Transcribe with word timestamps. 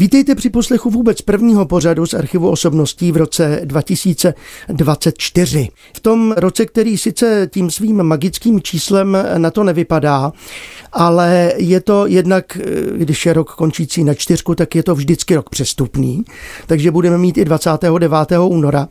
Vítejte 0.00 0.34
při 0.34 0.50
poslechu 0.50 0.90
vůbec 0.90 1.22
prvního 1.22 1.66
pořadu 1.66 2.06
z 2.06 2.14
archivu 2.14 2.50
osobností 2.50 3.12
v 3.12 3.16
roce 3.16 3.60
2024. 3.64 5.68
V 5.94 6.00
tom 6.00 6.34
roce, 6.36 6.66
který 6.66 6.98
sice 6.98 7.48
tím 7.52 7.70
svým 7.70 8.02
magickým 8.02 8.62
číslem 8.62 9.18
na 9.36 9.50
to 9.50 9.64
nevypadá, 9.64 10.32
ale 10.92 11.52
je 11.56 11.80
to 11.80 12.06
jednak, 12.06 12.58
když 12.96 13.26
je 13.26 13.32
rok 13.32 13.54
končící 13.54 14.04
na 14.04 14.14
čtyřku, 14.14 14.54
tak 14.54 14.74
je 14.74 14.82
to 14.82 14.94
vždycky 14.94 15.34
rok 15.34 15.50
přestupný, 15.50 16.24
takže 16.66 16.90
budeme 16.90 17.18
mít 17.18 17.38
i 17.38 17.44
29. 17.44 18.12
února, 18.48 18.88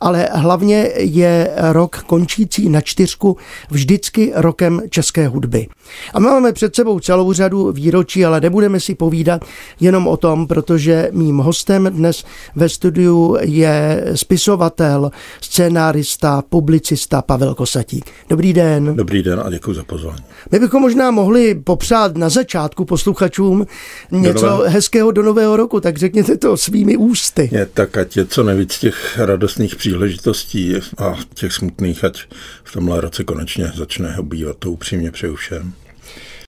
ale 0.00 0.28
hlavně 0.32 0.90
je 0.96 1.50
rok 1.56 2.02
končící 2.06 2.68
na 2.68 2.80
čtyřku 2.80 3.36
vždycky 3.70 4.32
rokem 4.34 4.82
české 4.90 5.28
hudby. 5.28 5.68
A 6.14 6.20
my 6.20 6.26
máme 6.26 6.52
před 6.52 6.74
sebou 6.74 7.00
celou 7.00 7.32
řadu 7.32 7.72
výročí, 7.72 8.24
ale 8.24 8.40
nebudeme 8.40 8.80
si 8.80 8.94
povídat 8.94 9.44
jenom 9.80 10.06
o 10.06 10.16
tom, 10.16 10.47
protože 10.48 11.08
mým 11.12 11.38
hostem 11.38 11.86
dnes 11.90 12.24
ve 12.56 12.68
studiu 12.68 13.36
je 13.40 14.04
spisovatel, 14.14 15.10
scénárista, 15.40 16.42
publicista 16.48 17.22
Pavel 17.22 17.54
Kosatík. 17.54 18.04
Dobrý 18.28 18.52
den. 18.52 18.96
Dobrý 18.96 19.22
den 19.22 19.42
a 19.44 19.50
děkuji 19.50 19.74
za 19.74 19.84
pozvání. 19.84 20.24
My 20.52 20.58
bychom 20.58 20.82
možná 20.82 21.10
mohli 21.10 21.54
popřát 21.54 22.16
na 22.16 22.28
začátku 22.28 22.84
posluchačům 22.84 23.66
něco 24.10 24.40
do 24.40 24.50
nového... 24.50 24.70
hezkého 24.70 25.10
do 25.10 25.22
nového 25.22 25.56
roku, 25.56 25.80
tak 25.80 25.96
řekněte 25.96 26.36
to 26.36 26.56
svými 26.56 26.96
ústy. 26.96 27.48
Je, 27.52 27.66
tak 27.66 27.96
ať 27.96 28.16
je 28.16 28.26
co 28.26 28.42
nejvíc 28.42 28.78
těch 28.78 29.18
radostných 29.18 29.76
příležitostí 29.76 30.74
a 30.98 31.14
těch 31.34 31.52
smutných, 31.52 32.04
ať 32.04 32.22
v 32.64 32.72
tomhle 32.72 33.00
roce 33.00 33.24
konečně 33.24 33.72
začne 33.76 34.16
obývat 34.18 34.56
to 34.56 34.70
upřímně 34.70 35.10
přeju 35.10 35.34
všem. 35.34 35.72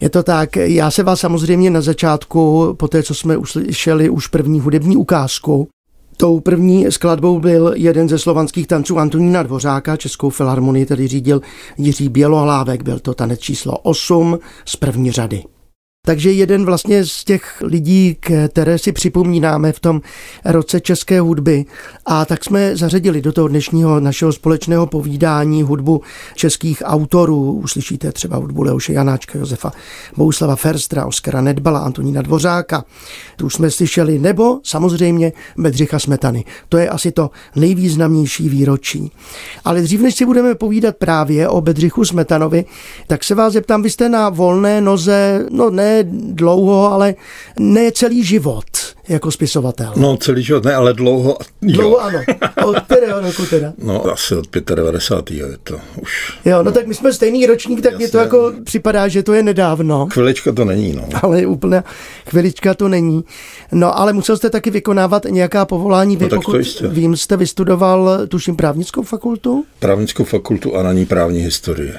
Je 0.01 0.11
to 0.11 0.23
tak. 0.23 0.57
Já 0.57 0.91
se 0.91 1.03
vás 1.03 1.21
samozřejmě 1.21 1.71
na 1.71 1.81
začátku, 1.81 2.75
po 2.79 2.89
té, 2.89 3.03
co 3.03 3.15
jsme 3.15 3.37
uslyšeli 3.37 4.11
už 4.11 4.27
první 4.27 4.61
hudební 4.61 4.97
ukázku, 4.97 5.69
Tou 6.17 6.41
první 6.41 6.93
skladbou 6.93 7.41
byl 7.41 7.73
jeden 7.77 8.09
ze 8.09 8.19
slovanských 8.19 8.67
tanců 8.67 8.99
Antonína 8.99 9.43
Dvořáka, 9.43 9.97
Českou 9.97 10.31
filharmonii 10.31 10.87
tedy 10.87 11.09
řídil 11.09 11.41
Jiří 11.79 12.09
Bělohlávek, 12.09 12.83
byl 12.83 12.99
to 12.99 13.15
tanec 13.15 13.41
číslo 13.41 13.79
8 13.79 14.39
z 14.65 14.77
první 14.77 15.13
řady. 15.13 15.45
Takže 16.07 16.33
jeden 16.33 16.65
vlastně 16.65 17.07
z 17.07 17.25
těch 17.25 17.63
lidí, 17.63 18.17
které 18.49 18.79
si 18.79 18.93
připomínáme 18.93 19.73
v 19.73 19.81
tom 19.81 20.01
roce 20.45 20.81
české 20.81 21.21
hudby. 21.21 21.65
A 22.07 22.25
tak 22.25 22.45
jsme 22.45 22.77
zařadili 22.77 23.23
do 23.23 23.33
toho 23.33 23.49
dnešního 23.49 24.01
našeho 24.01 24.33
společného 24.33 24.87
povídání 24.87 25.63
hudbu 25.63 26.03
českých 26.35 26.83
autorů. 26.87 27.53
Uslyšíte 27.53 28.13
třeba 28.13 28.37
hudbu 28.37 28.63
Leoše 28.63 28.93
Janáčka, 28.93 29.39
Josefa 29.39 29.73
Bouslava 30.17 30.57
Ferstra, 30.57 31.07
Oskara 31.07 31.41
Nedbala, 31.41 31.79
Antonína 31.79 32.23
Dvořáka. 32.23 32.85
Tu 33.37 33.51
jsme 33.51 33.71
slyšeli. 33.71 34.19
Nebo 34.19 34.61
samozřejmě 34.65 35.33
Bedřicha 35.59 35.99
Smetany. 35.99 36.45
To 36.69 36.79
je 36.79 36.89
asi 36.89 37.13
to 37.13 37.31
nejvýznamnější 37.57 38.49
výročí. 38.49 39.13
Ale 39.65 39.83
dřív, 39.83 40.01
než 40.01 40.15
si 40.15 40.27
budeme 40.27 40.55
povídat 40.55 40.97
právě 40.97 41.49
o 41.49 41.61
Bedřichu 41.61 42.05
Smetanovi, 42.05 42.65
tak 43.07 43.25
se 43.25 43.35
vás 43.35 43.53
zeptám, 43.53 43.83
vy 43.83 43.91
jste 43.91 44.09
na 44.09 44.29
volné 44.29 44.81
noze, 44.81 45.47
no 45.51 45.71
ne 45.71 45.90
dlouho, 46.13 46.93
ale 46.93 47.15
ne 47.59 47.93
celý 47.93 48.25
život 48.25 48.65
jako 49.11 49.31
spisovatel. 49.31 49.93
No 49.97 50.17
celý 50.17 50.43
život 50.43 50.65
ne, 50.65 50.75
ale 50.75 50.95
dlouho. 50.95 51.37
Dlouho 51.63 51.91
jo. 51.91 51.99
ano. 51.99 52.21
Od 52.65 52.81
kterého 52.81 53.21
roku 53.21 53.47
teda? 53.47 53.73
No 53.83 54.05
asi 54.13 54.35
od 54.35 54.47
95. 54.75 55.37
je 55.37 55.59
to 55.63 55.81
už. 56.03 56.39
Jo, 56.45 56.63
no 56.63 56.73
tak 56.73 56.87
my 56.87 56.95
jsme 56.95 57.13
stejný 57.13 57.47
ročník, 57.47 57.83
tak 57.83 57.97
mě 57.97 58.09
to 58.09 58.19
jako 58.19 58.53
připadá, 58.65 59.09
že 59.09 59.23
to 59.23 59.33
je 59.33 59.43
nedávno. 59.43 60.09
Chvilička 60.13 60.53
to 60.53 60.65
není, 60.65 60.93
no. 60.93 61.09
Ale 61.23 61.47
úplně 61.47 61.83
chvilička 62.27 62.75
to 62.75 62.89
není. 62.89 63.25
No 63.73 63.99
ale 63.99 64.13
musel 64.13 64.37
jste 64.37 64.51
taky 64.51 64.71
vykonávat 64.71 65.25
nějaká 65.25 65.65
povolání. 65.65 66.17
Vy, 66.17 66.25
no, 66.25 66.29
tak 66.29 66.39
pokud 66.39 66.53
to 66.53 66.59
jistě. 66.59 66.89
vím, 66.89 67.17
jste 67.17 67.37
vystudoval, 67.37 68.27
tuším, 68.29 68.57
právnickou 68.57 69.03
fakultu? 69.03 69.65
Právnickou 69.79 70.25
fakultu 70.25 70.77
a 70.77 70.83
na 70.83 70.93
ní 70.93 71.07
právní 71.07 71.41
historie 71.41 71.99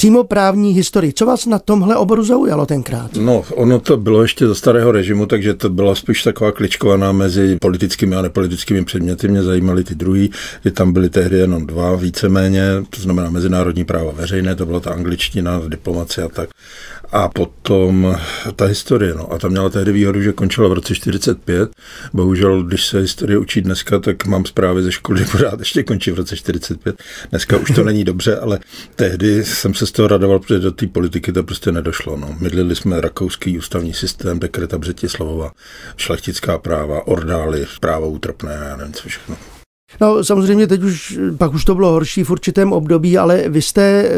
přímo 0.00 0.24
právní 0.24 0.72
historii. 0.72 1.12
Co 1.12 1.26
vás 1.26 1.46
na 1.46 1.58
tomhle 1.58 1.96
oboru 1.96 2.24
zaujalo 2.24 2.66
tenkrát? 2.66 3.10
No, 3.16 3.44
ono 3.54 3.78
to 3.80 3.96
bylo 3.96 4.22
ještě 4.22 4.46
za 4.46 4.54
starého 4.54 4.92
režimu, 4.92 5.26
takže 5.26 5.54
to 5.54 5.70
byla 5.70 5.94
spíš 5.94 6.22
taková 6.22 6.52
kličkovaná 6.52 7.12
mezi 7.12 7.56
politickými 7.60 8.16
a 8.16 8.22
nepolitickými 8.22 8.84
předměty. 8.84 9.28
Mě 9.28 9.42
zajímaly 9.42 9.84
ty 9.84 9.94
druhý, 9.94 10.30
že 10.64 10.70
tam 10.70 10.92
byly 10.92 11.10
tehdy 11.10 11.38
jenom 11.38 11.66
dva, 11.66 11.96
víceméně, 11.96 12.62
to 12.90 13.00
znamená 13.00 13.30
mezinárodní 13.30 13.84
právo 13.84 14.12
veřejné, 14.12 14.54
to 14.54 14.66
byla 14.66 14.80
ta 14.80 14.90
angličtina, 14.90 15.60
diplomacie 15.68 16.24
a 16.24 16.28
tak 16.28 16.48
a 17.12 17.28
potom 17.28 18.16
ta 18.56 18.64
historie. 18.64 19.14
No. 19.14 19.32
A 19.32 19.38
ta 19.38 19.48
měla 19.48 19.70
tehdy 19.70 19.92
výhodu, 19.92 20.22
že 20.22 20.32
končila 20.32 20.68
v 20.68 20.72
roce 20.72 20.94
45. 20.94 21.70
Bohužel, 22.12 22.62
když 22.62 22.86
se 22.86 23.00
historie 23.00 23.38
učí 23.38 23.60
dneska, 23.60 23.98
tak 23.98 24.26
mám 24.26 24.44
zprávy 24.44 24.82
ze 24.82 24.92
školy, 24.92 25.18
že 25.18 25.24
pořád 25.32 25.58
ještě 25.58 25.82
končí 25.82 26.10
v 26.10 26.14
roce 26.14 26.36
45. 26.36 27.02
Dneska 27.30 27.56
už 27.56 27.70
to 27.70 27.84
není 27.84 28.04
dobře, 28.04 28.36
ale 28.36 28.58
tehdy 28.96 29.44
jsem 29.44 29.74
se 29.74 29.86
z 29.86 29.92
toho 29.92 30.08
radoval, 30.08 30.38
protože 30.38 30.58
do 30.58 30.72
té 30.72 30.86
politiky 30.86 31.32
to 31.32 31.42
prostě 31.42 31.72
nedošlo. 31.72 32.16
No. 32.16 32.36
Mydlili 32.40 32.76
jsme 32.76 33.00
rakouský 33.00 33.58
ústavní 33.58 33.94
systém, 33.94 34.38
dekreta 34.38 34.78
Břetislavova, 34.78 35.52
šlechtická 35.96 36.58
práva, 36.58 37.06
ordály, 37.06 37.66
právo 37.80 38.10
útrpné, 38.10 38.58
já 38.68 38.76
nevím 38.76 38.94
co 38.94 39.08
všechno. 39.08 39.36
No 40.00 40.24
samozřejmě 40.24 40.66
teď 40.66 40.82
už, 40.82 41.18
pak 41.38 41.54
už 41.54 41.64
to 41.64 41.74
bylo 41.74 41.92
horší 41.92 42.24
v 42.24 42.30
určitém 42.30 42.72
období, 42.72 43.18
ale 43.18 43.44
vy 43.48 43.62
jste 43.62 43.82
eh, 43.82 44.10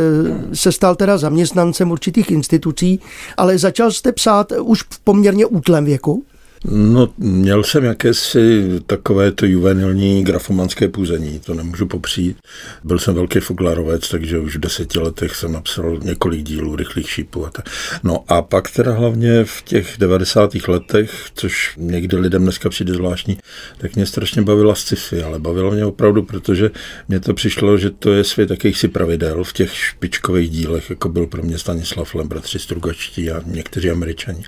se 0.52 0.72
stal 0.72 0.94
teda 0.94 1.18
zaměstnancem 1.18 1.90
určitých 1.90 2.30
institucí, 2.30 3.00
ale 3.36 3.58
začal 3.58 3.90
jste 3.90 4.12
psát 4.12 4.52
už 4.52 4.82
v 4.82 5.00
poměrně 5.00 5.46
útlém 5.46 5.84
věku? 5.84 6.24
No, 6.64 7.08
měl 7.18 7.64
jsem 7.64 7.84
jakési 7.84 8.64
takové 8.86 9.32
to 9.32 9.46
juvenilní 9.46 10.24
grafomanské 10.24 10.88
půzení, 10.88 11.38
to 11.38 11.54
nemůžu 11.54 11.86
popřít. 11.86 12.36
Byl 12.84 12.98
jsem 12.98 13.14
velký 13.14 13.40
foglarovec, 13.40 14.08
takže 14.08 14.38
už 14.38 14.56
v 14.56 14.60
deseti 14.60 14.98
letech 14.98 15.36
jsem 15.36 15.52
napsal 15.52 15.98
několik 16.02 16.42
dílů 16.42 16.76
rychlých 16.76 17.10
šípů. 17.10 17.46
A 17.46 17.50
tak. 17.50 17.68
No 18.02 18.24
a 18.28 18.42
pak 18.42 18.70
teda 18.70 18.92
hlavně 18.92 19.44
v 19.44 19.62
těch 19.62 19.94
90. 19.98 20.54
letech, 20.68 21.26
což 21.34 21.74
někdy 21.76 22.16
lidem 22.16 22.42
dneska 22.42 22.68
přijde 22.68 22.94
zvláštní, 22.94 23.38
tak 23.78 23.96
mě 23.96 24.06
strašně 24.06 24.42
bavila 24.42 24.74
sci-fi, 24.74 25.22
ale 25.22 25.38
bavilo 25.38 25.70
mě 25.70 25.84
opravdu, 25.84 26.22
protože 26.22 26.70
mně 27.08 27.20
to 27.20 27.34
přišlo, 27.34 27.78
že 27.78 27.90
to 27.90 28.12
je 28.12 28.24
svět 28.24 28.50
jakýchsi 28.50 28.88
pravidel 28.88 29.44
v 29.44 29.52
těch 29.52 29.74
špičkových 29.74 30.50
dílech, 30.50 30.90
jako 30.90 31.08
byl 31.08 31.26
pro 31.26 31.42
mě 31.42 31.58
Stanislav 31.58 32.14
Lem, 32.14 32.28
bratři 32.28 32.58
Strugačtí 32.58 33.30
a 33.30 33.42
někteří 33.46 33.90
američani. 33.90 34.44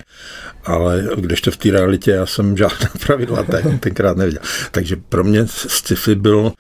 Ale 0.65 1.09
když 1.17 1.41
to 1.41 1.51
v 1.51 1.57
té 1.57 1.71
realitě 1.71 2.04
světě, 2.05 2.19
já 2.19 2.27
jsem 2.27 2.57
žádná 2.57 2.91
pravidla 3.07 3.43
ten, 3.43 3.79
tenkrát 3.79 4.17
neviděl. 4.17 4.41
Takže 4.71 4.97
pro 4.97 5.25
mě 5.25 5.47
sci-fi 5.47 6.15
byl, 6.15 6.53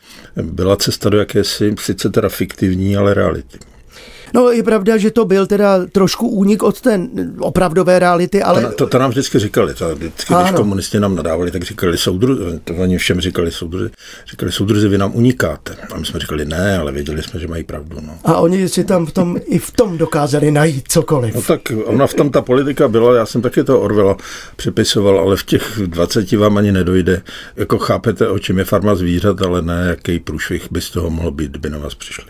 byla 0.43 0.77
cesta 0.77 1.09
do 1.09 1.19
jakési, 1.19 1.75
sice 1.79 2.11
teda 2.11 2.29
fiktivní, 2.29 2.97
ale 2.97 3.15
reality. 3.15 3.59
No 4.35 4.51
je 4.51 4.63
pravda, 4.63 4.97
že 4.97 5.11
to 5.11 5.25
byl 5.25 5.47
teda 5.47 5.87
trošku 5.87 6.29
únik 6.29 6.63
od 6.63 6.81
té 6.81 7.01
opravdové 7.39 7.99
reality, 7.99 8.43
ale... 8.43 8.63
To, 8.63 8.73
to, 8.73 8.87
to 8.87 8.99
nám 8.99 9.11
vždycky 9.11 9.39
říkali, 9.39 9.75
to 9.75 9.95
vždycky, 9.95 10.35
když 10.41 10.53
komunisti 10.53 11.01
nám 11.01 11.17
nadávali, 11.17 11.51
tak 11.51 11.63
říkali 11.63 11.99
soudruzi, 11.99 12.61
to 12.65 12.75
oni 12.75 12.99
všem 12.99 13.21
říkali 13.21 13.51
soudruzi, 13.51 13.91
říkali 14.31 14.53
soudruzi, 14.53 14.89
vy 14.89 14.99
nám 14.99 15.11
unikáte. 15.15 15.77
A 15.93 15.99
my 15.99 16.07
jsme 16.07 16.21
říkali 16.21 16.45
ne, 16.45 16.79
ale 16.79 16.93
věděli 16.93 17.23
jsme, 17.23 17.41
že 17.41 17.49
mají 17.49 17.65
pravdu. 17.65 17.97
No. 18.01 18.19
A 18.25 18.37
oni 18.37 18.69
si 18.69 18.85
tam 18.85 19.07
v 19.07 19.13
tom, 19.13 19.37
i 19.47 19.59
v 19.59 19.71
tom 19.71 19.99
dokázali 19.99 20.51
najít 20.51 20.85
cokoliv. 20.89 21.35
No 21.35 21.43
tak 21.43 21.61
ona 21.85 22.07
v 22.07 22.15
tom 22.15 22.31
ta 22.31 22.43
politika 22.43 22.89
byla, 22.89 23.17
já 23.17 23.27
jsem 23.27 23.43
taky 23.43 23.65
to 23.65 23.81
Orvela 23.81 24.17
připisoval, 24.57 25.19
ale 25.19 25.37
v 25.37 25.43
těch 25.43 25.81
20 25.87 26.33
vám 26.33 26.57
ani 26.57 26.73
nedojde. 26.73 27.23
Jako 27.57 27.79
chápete, 27.79 28.29
o 28.29 28.39
čem 28.39 28.59
je 28.59 28.65
farma 28.65 28.95
zvířat, 28.95 29.43
ale 29.43 29.63
ne, 29.63 29.85
jaký 29.89 30.19
průšvih 30.19 30.69
by 30.71 30.81
z 30.81 30.91
toho 30.91 31.11
mohl 31.11 31.31
být, 31.31 31.51
kdyby 31.51 31.71
na 31.71 31.79
vás 31.79 31.95
přišli. 31.95 32.25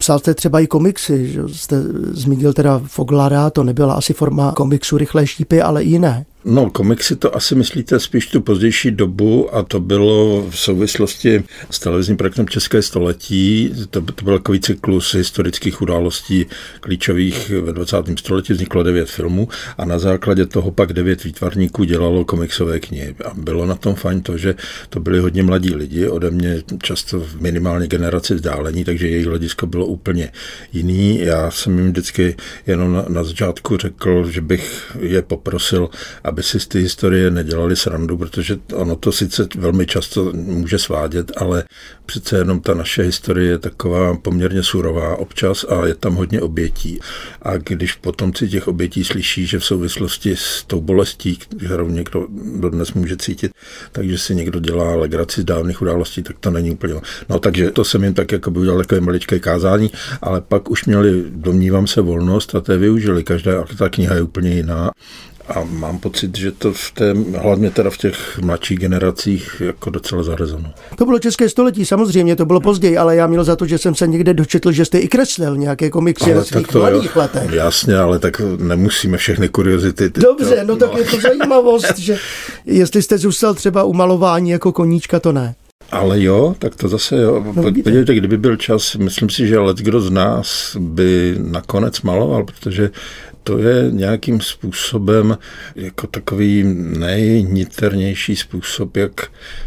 Psal 0.00 0.18
jste 0.18 0.34
třeba 0.34 0.60
i 0.60 0.66
komiksy, 0.66 1.28
že 1.28 1.42
jste 1.48 1.82
zmínil 2.10 2.52
teda 2.52 2.80
Foglara, 2.86 3.50
to 3.50 3.64
nebyla 3.64 3.94
asi 3.94 4.12
forma 4.12 4.52
komiksu 4.52 4.98
Rychlé 4.98 5.26
štípy, 5.26 5.62
ale 5.62 5.82
i 5.82 5.88
jiné. 5.88 6.26
No, 6.44 6.70
komiksy 6.70 7.16
to 7.16 7.36
asi 7.36 7.54
myslíte 7.54 8.00
spíš 8.00 8.26
tu 8.26 8.40
pozdější 8.40 8.90
dobu 8.90 9.54
a 9.54 9.62
to 9.62 9.80
bylo 9.80 10.46
v 10.50 10.58
souvislosti 10.58 11.44
s 11.70 11.78
televizním 11.78 12.16
projektem 12.16 12.48
České 12.48 12.82
století. 12.82 13.74
To, 13.90 14.00
to 14.00 14.24
byl 14.24 14.38
takový 14.38 14.60
cyklus 14.60 15.14
historických 15.14 15.82
událostí 15.82 16.46
klíčových 16.80 17.50
ve 17.50 17.72
20. 17.72 17.96
století. 18.18 18.52
Vzniklo 18.52 18.82
devět 18.82 19.10
filmů 19.10 19.48
a 19.78 19.84
na 19.84 19.98
základě 19.98 20.46
toho 20.46 20.70
pak 20.70 20.92
devět 20.92 21.24
výtvarníků 21.24 21.84
dělalo 21.84 22.24
komiksové 22.24 22.80
knihy. 22.80 23.14
A 23.24 23.34
bylo 23.34 23.66
na 23.66 23.74
tom 23.74 23.94
fajn 23.94 24.22
to, 24.22 24.38
že 24.38 24.54
to 24.88 25.00
byli 25.00 25.18
hodně 25.18 25.42
mladí 25.42 25.74
lidi, 25.74 26.08
ode 26.08 26.30
mě 26.30 26.62
často 26.82 27.20
v 27.20 27.40
minimálně 27.40 27.86
generaci 27.86 28.34
vzdálení, 28.34 28.84
takže 28.84 29.08
jejich 29.08 29.26
hledisko 29.26 29.66
bylo 29.66 29.86
úplně 29.86 30.32
jiný. 30.72 31.18
Já 31.18 31.50
jsem 31.50 31.78
jim 31.78 31.90
vždycky 31.90 32.36
jenom 32.66 32.92
na, 32.92 33.04
na 33.08 33.24
začátku 33.24 33.76
řekl, 33.76 34.30
že 34.30 34.40
bych 34.40 34.96
je 35.00 35.22
poprosil, 35.22 35.88
aby 36.30 36.42
si 36.42 36.60
z 36.60 36.66
ty 36.66 36.80
historie 36.80 37.30
nedělali 37.30 37.76
srandu, 37.76 38.18
protože 38.18 38.56
ono 38.74 38.96
to 38.96 39.12
sice 39.12 39.48
velmi 39.58 39.86
často 39.86 40.32
může 40.32 40.78
svádět, 40.78 41.32
ale 41.36 41.64
přece 42.06 42.38
jenom 42.38 42.60
ta 42.60 42.74
naše 42.74 43.02
historie 43.02 43.50
je 43.50 43.58
taková 43.58 44.16
poměrně 44.16 44.62
surová 44.62 45.16
občas 45.16 45.64
a 45.68 45.86
je 45.86 45.94
tam 45.94 46.14
hodně 46.14 46.40
obětí. 46.40 47.00
A 47.42 47.56
když 47.56 47.94
potomci 47.94 48.48
těch 48.48 48.68
obětí 48.68 49.04
slyší, 49.04 49.46
že 49.46 49.58
v 49.58 49.64
souvislosti 49.64 50.36
s 50.36 50.64
tou 50.66 50.80
bolestí, 50.80 51.36
kterou 51.36 51.88
někdo 51.88 52.26
dodnes 52.60 52.92
může 52.92 53.16
cítit, 53.16 53.52
takže 53.92 54.18
si 54.18 54.34
někdo 54.34 54.60
dělá 54.60 54.96
legraci 54.96 55.40
z 55.40 55.44
dávných 55.44 55.82
událostí, 55.82 56.22
tak 56.22 56.36
to 56.40 56.50
není 56.50 56.70
úplně. 56.70 56.94
No 57.28 57.38
takže 57.38 57.70
to 57.70 57.84
jsem 57.84 58.04
jim 58.04 58.14
tak 58.14 58.32
jako 58.32 58.50
by 58.50 58.58
udělal 58.58 58.78
takové 58.78 59.00
maličké 59.00 59.38
kázání, 59.38 59.90
ale 60.22 60.40
pak 60.40 60.70
už 60.70 60.84
měli, 60.84 61.24
domnívám 61.30 61.86
se, 61.86 62.00
volnost 62.00 62.54
a 62.54 62.60
té 62.60 62.76
využili. 62.76 63.24
Každá 63.24 63.64
ta 63.78 63.88
kniha 63.88 64.14
je 64.14 64.22
úplně 64.22 64.50
jiná. 64.50 64.90
A 65.48 65.64
mám 65.64 65.98
pocit, 65.98 66.38
že 66.38 66.52
to 66.52 66.72
v 66.72 66.90
té, 66.94 67.14
hlavně 67.38 67.70
teda 67.70 67.90
v 67.90 67.96
těch 67.96 68.38
mladších 68.38 68.78
generacích 68.78 69.62
jako 69.64 69.90
docela 69.90 70.22
zarezono. 70.22 70.72
To 70.96 71.06
bylo 71.06 71.18
české 71.18 71.48
století, 71.48 71.86
samozřejmě, 71.86 72.36
to 72.36 72.46
bylo 72.46 72.60
později, 72.60 72.98
ale 72.98 73.16
já 73.16 73.26
měl 73.26 73.44
za 73.44 73.56
to, 73.56 73.66
že 73.66 73.78
jsem 73.78 73.94
se 73.94 74.06
někde 74.06 74.34
dočetl, 74.34 74.72
že 74.72 74.84
jste 74.84 74.98
i 74.98 75.08
kreslil 75.08 75.56
nějaké 75.56 75.90
komiksy 75.90 76.34
ve 76.34 76.44
svých 76.44 76.74
mladých 76.74 77.16
jo, 77.16 77.22
letech. 77.22 77.52
Jasně, 77.52 77.96
ale 77.96 78.18
tak 78.18 78.40
nemusíme 78.58 79.16
všechny 79.16 79.48
kuriozity. 79.48 80.10
Dobře, 80.14 80.64
no, 80.64 80.74
no 80.74 80.76
tak 80.76 80.98
je 80.98 81.04
to 81.04 81.20
zajímavost, 81.20 81.98
že 81.98 82.18
jestli 82.66 83.02
jste 83.02 83.18
zůstal 83.18 83.54
třeba 83.54 83.84
u 83.84 83.92
malování 83.92 84.50
jako 84.50 84.72
koníčka, 84.72 85.20
to 85.20 85.32
ne. 85.32 85.54
Ale 85.92 86.22
jo, 86.22 86.54
tak 86.58 86.76
to 86.76 86.88
zase 86.88 87.16
jo. 87.16 87.44
No, 87.56 87.62
Podívejte, 87.62 88.14
kdyby 88.14 88.36
byl 88.36 88.56
čas, 88.56 88.94
myslím 88.94 89.30
si, 89.30 89.46
že 89.46 89.58
let 89.58 89.76
kdo 89.76 90.00
z 90.00 90.10
nás 90.10 90.76
by 90.80 91.36
nakonec 91.38 92.02
maloval, 92.02 92.44
protože 92.44 92.90
to 93.42 93.58
je 93.58 93.90
nějakým 93.90 94.40
způsobem 94.40 95.38
jako 95.76 96.06
takový 96.06 96.64
nejniternější 96.98 98.36
způsob, 98.36 98.96
jak 98.96 99.12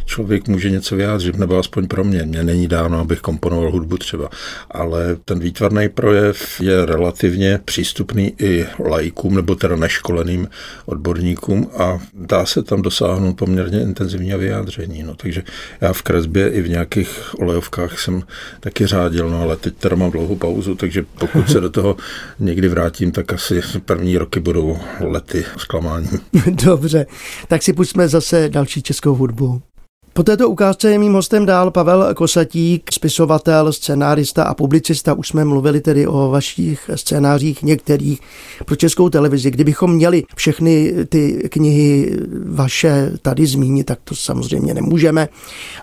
člověk 0.06 0.48
může 0.48 0.70
něco 0.70 0.96
vyjádřit, 0.96 1.38
nebo 1.38 1.58
aspoň 1.58 1.88
pro 1.88 2.04
mě. 2.04 2.24
Mně 2.24 2.44
není 2.44 2.68
dáno, 2.68 3.00
abych 3.00 3.20
komponoval 3.20 3.72
hudbu 3.72 3.98
třeba, 3.98 4.30
ale 4.72 5.16
ten 5.26 5.40
výtvarný 5.40 5.90
projev 5.90 6.62
je 6.62 6.86
relativně 6.86 7.60
přístupný 7.66 8.34
i 8.40 8.66
lajkům, 8.90 9.36
nebo 9.36 9.56
teda 9.56 9.76
neškoleným 9.76 10.48
odborníkům 10.86 11.70
a 11.78 12.00
dá 12.14 12.46
se 12.46 12.64
tam 12.64 12.82
dosáhnout 12.82 13.34
poměrně 13.34 13.82
intenzivního 13.82 14.40
vyjádření. 14.40 15.04
No, 15.04 15.16
takže 15.16 15.44
já 15.82 15.94
v 15.94 16.02
kresbě 16.02 16.50
i 16.50 16.62
v 16.62 16.70
nějakých 16.70 17.40
olejovkách 17.40 18.00
jsem 18.00 18.24
taky 18.60 18.88
řádil, 18.88 19.30
no 19.30 19.42
ale 19.42 19.58
teď 19.58 19.74
teda 19.78 19.96
mám 19.96 20.12
dlouhou 20.12 20.36
pauzu, 20.36 20.76
takže 20.76 21.06
pokud 21.20 21.50
se 21.50 21.60
do 21.60 21.70
toho 21.70 21.98
někdy 22.40 22.68
vrátím, 22.68 23.12
tak 23.12 23.34
asi 23.34 23.62
první 23.80 24.18
roky 24.18 24.40
budou 24.40 24.78
lety 25.00 25.46
zklamání. 25.58 26.10
Dobře, 26.66 27.06
tak 27.48 27.64
si 27.64 27.74
pustíme 27.74 28.08
zase 28.08 28.50
další 28.50 28.82
českou 28.82 29.16
hudbu. 29.16 29.62
Po 30.16 30.24
této 30.24 30.50
ukázce 30.50 30.92
je 30.92 31.00
mým 31.00 31.14
hostem 31.14 31.46
dál 31.46 31.72
Pavel 31.72 32.14
Kosatík, 32.14 32.92
spisovatel, 32.94 33.74
scenárista 33.74 34.44
a 34.44 34.54
publicista. 34.54 35.14
Už 35.14 35.28
jsme 35.28 35.46
mluvili 35.46 35.82
tedy 35.82 36.08
o 36.08 36.30
vašich 36.30 36.90
scénářích 36.96 37.64
některých 37.64 38.20
pro 38.66 38.76
českou 38.76 39.10
televizi. 39.10 39.52
Kdybychom 39.52 39.94
měli 39.94 40.24
všechny 40.36 40.94
ty 41.10 41.50
knihy 41.52 42.18
vaše 42.46 43.12
tady 43.22 43.46
zmínit, 43.46 43.84
tak 43.84 44.00
to 44.04 44.16
samozřejmě 44.16 44.74
nemůžeme, 44.74 45.30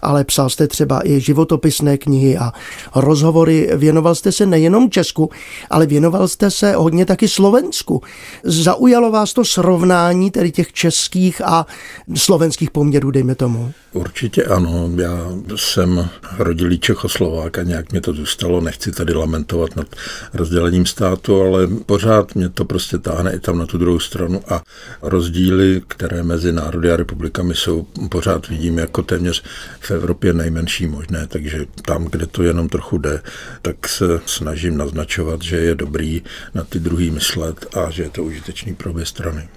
ale 0.03 0.25
psal 0.25 0.51
jste 0.51 0.69
třeba 0.69 1.09
i 1.09 1.21
životopisné 1.21 1.99
knihy 1.99 2.39
a 2.39 2.53
rozhovory. 2.95 3.71
Věnoval 3.77 4.15
jste 4.15 4.33
se 4.33 4.47
nejenom 4.47 4.91
Česku, 4.91 5.31
ale 5.71 5.87
věnoval 5.87 6.29
jste 6.29 6.51
se 6.51 6.73
hodně 6.73 7.07
taky 7.07 7.29
Slovensku. 7.29 8.03
Zaujalo 8.45 9.11
vás 9.11 9.33
to 9.33 9.45
srovnání 9.45 10.31
tedy 10.31 10.51
těch 10.51 10.73
českých 10.73 11.43
a 11.45 11.67
slovenských 12.15 12.71
poměrů, 12.71 13.11
dejme 13.11 13.35
tomu? 13.35 13.73
Určitě 13.93 14.20
ano, 14.49 14.91
já 14.97 15.33
jsem 15.57 16.09
rodilý 16.39 16.79
Čechoslovák 16.79 17.59
a 17.59 17.63
nějak 17.63 17.93
mě 17.93 18.01
to 18.01 18.13
zůstalo, 18.13 18.61
nechci 18.61 18.93
tady 18.93 19.13
lamentovat 19.15 19.77
nad 19.77 19.87
rozdělením 20.35 20.87
státu, 20.87 21.43
ale 21.43 21.67
pořád 21.87 22.35
mě 22.35 22.49
to 22.49 22.65
prostě 22.65 22.99
táhne 22.99 23.33
i 23.33 23.41
tam 23.41 23.59
na 23.59 23.67
tu 23.67 23.79
druhou 23.79 23.99
stranu 23.99 24.43
a 24.49 24.63
rozdíly, 25.03 25.83
které 25.89 26.23
mezi 26.23 26.53
národy 26.53 26.93
a 26.93 26.97
republikami 26.97 27.55
jsou, 27.55 27.87
pořád 28.09 28.49
vidím 28.49 28.79
jako 28.79 29.03
téměř 29.03 29.43
v 29.81 29.91
Evropě 29.91 30.33
nejmenší 30.33 30.87
možné, 30.87 31.27
takže 31.27 31.67
tam, 31.83 32.05
kde 32.05 32.27
to 32.27 32.43
jenom 32.43 32.69
trochu 32.69 32.99
jde, 32.99 33.23
tak 33.63 33.89
se 33.89 34.21
snažím 34.27 34.77
naznačovat, 34.77 35.43
že 35.43 35.57
je 35.57 35.75
dobrý 35.75 36.23
na 36.55 36.65
ty 36.65 36.81
druhý 36.81 37.11
myslet 37.11 37.77
a 37.77 37.91
že 37.91 38.03
je 38.03 38.11
to 38.11 38.25
užitečný 38.25 38.75
pro 38.75 38.91
obě 38.91 39.07
strany. 39.07 39.49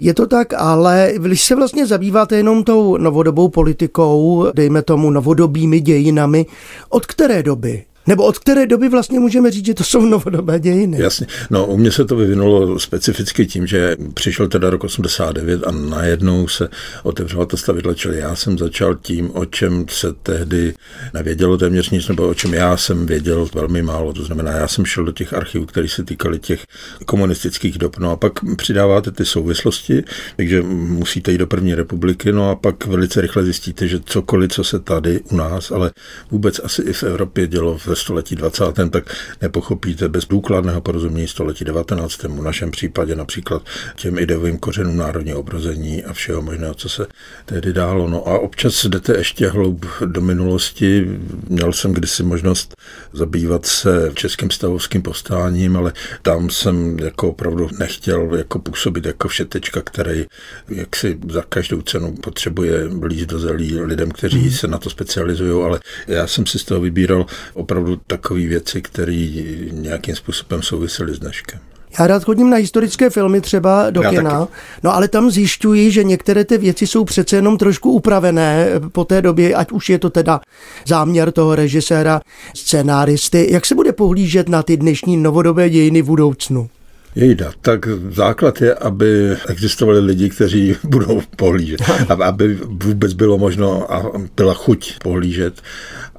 Je 0.00 0.14
to 0.14 0.26
tak, 0.26 0.52
ale 0.56 1.12
když 1.16 1.44
se 1.44 1.54
vlastně 1.54 1.86
zabýváte 1.86 2.36
jenom 2.36 2.64
tou 2.64 2.96
novodobou 2.96 3.48
politikou, 3.48 4.46
dejme 4.54 4.82
tomu 4.82 5.10
novodobými 5.10 5.80
dějinami, 5.80 6.46
od 6.88 7.06
které 7.06 7.42
doby 7.42 7.84
nebo 8.06 8.24
od 8.24 8.38
které 8.38 8.66
doby 8.66 8.88
vlastně 8.88 9.20
můžeme 9.20 9.50
říct, 9.50 9.66
že 9.66 9.74
to 9.74 9.84
jsou 9.84 10.00
novodobé 10.00 10.60
dějiny? 10.60 11.00
Jasně. 11.00 11.26
No, 11.50 11.66
u 11.66 11.76
mě 11.76 11.92
se 11.92 12.04
to 12.04 12.16
vyvinulo 12.16 12.78
specificky 12.78 13.46
tím, 13.46 13.66
že 13.66 13.96
přišel 14.14 14.48
teda 14.48 14.70
rok 14.70 14.84
89 14.84 15.64
a 15.66 15.70
najednou 15.70 16.48
se 16.48 16.68
otevřela 17.02 17.46
ta 17.46 17.56
stavidla, 17.56 17.94
čili 17.94 18.18
já 18.18 18.34
jsem 18.34 18.58
začal 18.58 18.94
tím, 18.94 19.30
o 19.34 19.44
čem 19.44 19.86
se 19.88 20.12
tehdy 20.22 20.74
nevědělo 21.14 21.58
téměř 21.58 21.90
nic, 21.90 22.08
nebo 22.08 22.28
o 22.28 22.34
čem 22.34 22.54
já 22.54 22.76
jsem 22.76 23.06
věděl 23.06 23.48
velmi 23.54 23.82
málo. 23.82 24.12
To 24.12 24.24
znamená, 24.24 24.52
já 24.52 24.68
jsem 24.68 24.84
šel 24.84 25.04
do 25.04 25.12
těch 25.12 25.32
archivů, 25.32 25.66
které 25.66 25.88
se 25.88 26.04
týkaly 26.04 26.38
těch 26.38 26.66
komunistických 27.06 27.78
dob. 27.78 27.98
No 27.98 28.10
a 28.10 28.16
pak 28.16 28.32
přidáváte 28.56 29.10
ty 29.10 29.24
souvislosti, 29.24 30.04
takže 30.36 30.62
musíte 30.62 31.32
jít 31.32 31.38
do 31.38 31.46
první 31.46 31.74
republiky, 31.74 32.32
no 32.32 32.50
a 32.50 32.54
pak 32.54 32.86
velice 32.86 33.20
rychle 33.20 33.44
zjistíte, 33.44 33.88
že 33.88 34.00
cokoliv, 34.04 34.52
co 34.52 34.64
se 34.64 34.78
tady 34.80 35.20
u 35.20 35.36
nás, 35.36 35.70
ale 35.70 35.90
vůbec 36.30 36.60
asi 36.64 36.82
i 36.82 36.92
v 36.92 37.02
Evropě 37.02 37.46
dělo 37.46 37.78
v 37.78 37.93
ve 37.94 38.00
století 38.00 38.36
20. 38.36 38.64
tak 38.90 39.16
nepochopíte 39.42 40.08
bez 40.08 40.26
důkladného 40.26 40.80
porozumění 40.80 41.28
století 41.28 41.64
19. 41.64 42.22
V 42.22 42.42
našem 42.42 42.70
případě 42.70 43.14
například 43.14 43.62
těm 43.96 44.18
ideovým 44.18 44.58
kořenům 44.58 44.96
národního 44.96 45.38
obrození 45.38 46.04
a 46.04 46.12
všeho 46.12 46.42
možného, 46.42 46.74
co 46.74 46.88
se 46.88 47.06
tehdy 47.44 47.72
dálo. 47.72 48.08
No 48.08 48.28
a 48.28 48.38
občas 48.38 48.84
jdete 48.84 49.16
ještě 49.16 49.48
hloub 49.48 49.86
do 50.04 50.20
minulosti. 50.20 51.18
Měl 51.48 51.72
jsem 51.72 51.92
kdysi 51.92 52.22
možnost 52.22 52.74
zabývat 53.12 53.66
se 53.66 54.10
českým 54.14 54.50
stavovským 54.50 55.02
postáním, 55.02 55.76
ale 55.76 55.92
tam 56.22 56.50
jsem 56.50 56.98
jako 56.98 57.28
opravdu 57.28 57.68
nechtěl 57.78 58.34
jako 58.34 58.58
působit 58.58 59.06
jako 59.06 59.28
všetečka, 59.28 59.80
který 59.82 60.26
jaksi 60.68 61.18
za 61.30 61.42
každou 61.48 61.82
cenu 61.82 62.12
potřebuje 62.12 62.88
blíž 62.88 63.26
do 63.26 63.38
zelí 63.38 63.80
lidem, 63.80 64.10
kteří 64.10 64.38
mhm. 64.38 64.50
se 64.50 64.66
na 64.66 64.78
to 64.78 64.90
specializují, 64.90 65.64
ale 65.64 65.80
já 66.06 66.26
jsem 66.26 66.46
si 66.46 66.58
z 66.58 66.64
toho 66.64 66.80
vybíral 66.80 67.26
opravdu 67.54 67.83
opravdu 67.84 68.02
takové 68.06 68.40
věci, 68.40 68.82
které 68.82 69.28
nějakým 69.70 70.16
způsobem 70.16 70.62
souvisely 70.62 71.14
s 71.14 71.18
dneškem. 71.18 71.60
Já 71.98 72.06
rád 72.06 72.24
chodím 72.24 72.50
na 72.50 72.56
historické 72.56 73.10
filmy 73.10 73.40
třeba 73.40 73.90
do 73.90 74.02
Já 74.02 74.10
kina, 74.10 74.40
taky. 74.40 74.52
no 74.82 74.94
ale 74.94 75.08
tam 75.08 75.30
zjišťuji, 75.30 75.90
že 75.90 76.04
některé 76.04 76.44
ty 76.44 76.58
věci 76.58 76.86
jsou 76.86 77.04
přece 77.04 77.36
jenom 77.36 77.58
trošku 77.58 77.90
upravené 77.92 78.68
po 78.92 79.04
té 79.04 79.22
době, 79.22 79.54
ať 79.54 79.72
už 79.72 79.88
je 79.88 79.98
to 79.98 80.10
teda 80.10 80.40
záměr 80.86 81.32
toho 81.32 81.54
režiséra, 81.54 82.20
scénáristy. 82.54 83.48
Jak 83.50 83.66
se 83.66 83.74
bude 83.74 83.92
pohlížet 83.92 84.48
na 84.48 84.62
ty 84.62 84.76
dnešní 84.76 85.16
novodobé 85.16 85.70
dějiny 85.70 86.02
v 86.02 86.06
budoucnu? 86.06 86.68
Jejda, 87.16 87.52
tak 87.60 87.88
základ 88.10 88.60
je, 88.60 88.74
aby 88.74 89.36
existovali 89.48 90.00
lidi, 90.00 90.30
kteří 90.30 90.76
budou 90.84 91.22
pohlížet, 91.36 91.80
aby 92.24 92.54
vůbec 92.54 93.12
bylo 93.12 93.38
možno 93.38 93.92
a 93.92 94.12
byla 94.36 94.54
chuť 94.54 94.94
pohlížet 95.02 95.62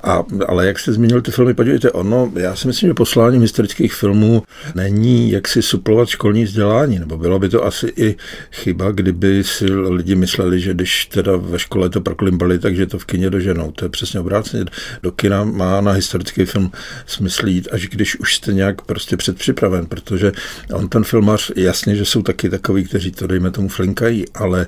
a, 0.06 0.24
ale 0.48 0.68
jak 0.68 0.80
jste 0.80 0.94
zmínil 0.94 1.22
ty 1.22 1.32
filmy, 1.32 1.54
podívejte, 1.54 1.92
ono, 1.92 2.32
já 2.36 2.56
si 2.56 2.68
myslím, 2.68 2.90
že 2.90 2.94
posláním 2.94 3.42
historických 3.42 3.94
filmů 3.94 4.44
není 4.76 5.32
jak 5.32 5.48
si 5.48 5.62
suplovat 5.62 6.10
školní 6.10 6.44
vzdělání, 6.44 7.00
nebo 7.00 7.18
bylo 7.18 7.40
by 7.40 7.50
to 7.50 7.66
asi 7.66 7.94
i 7.98 8.16
chyba, 8.52 8.92
kdyby 8.92 9.44
si 9.44 9.66
lidi 9.72 10.16
mysleli, 10.16 10.60
že 10.60 10.74
když 10.74 11.06
teda 11.06 11.38
ve 11.38 11.60
škole 11.60 11.90
to 11.90 12.02
proklimbali, 12.02 12.60
takže 12.60 12.86
to 12.86 13.00
v 13.00 13.06
kině 13.06 13.30
doženou. 13.30 13.72
To 13.72 13.86
je 13.86 13.90
přesně 13.90 14.20
obráceně. 14.20 14.66
Do 15.04 15.12
kina 15.12 15.44
má 15.44 15.82
na 15.82 15.92
historický 15.92 16.46
film 16.46 16.72
smysl 17.06 17.48
jít, 17.48 17.68
až 17.72 17.88
když 17.88 18.20
už 18.20 18.36
jste 18.36 18.54
nějak 18.54 18.82
prostě 18.82 19.18
předpřipraven, 19.18 19.86
protože 19.86 20.32
on 20.74 20.90
ten 20.90 21.04
filmař, 21.04 21.52
jasně, 21.56 21.96
že 21.96 22.06
jsou 22.06 22.22
taky 22.22 22.50
takový, 22.50 22.84
kteří 22.84 23.12
to 23.12 23.28
dejme 23.28 23.52
tomu 23.52 23.68
flinkají, 23.68 24.26
ale 24.34 24.68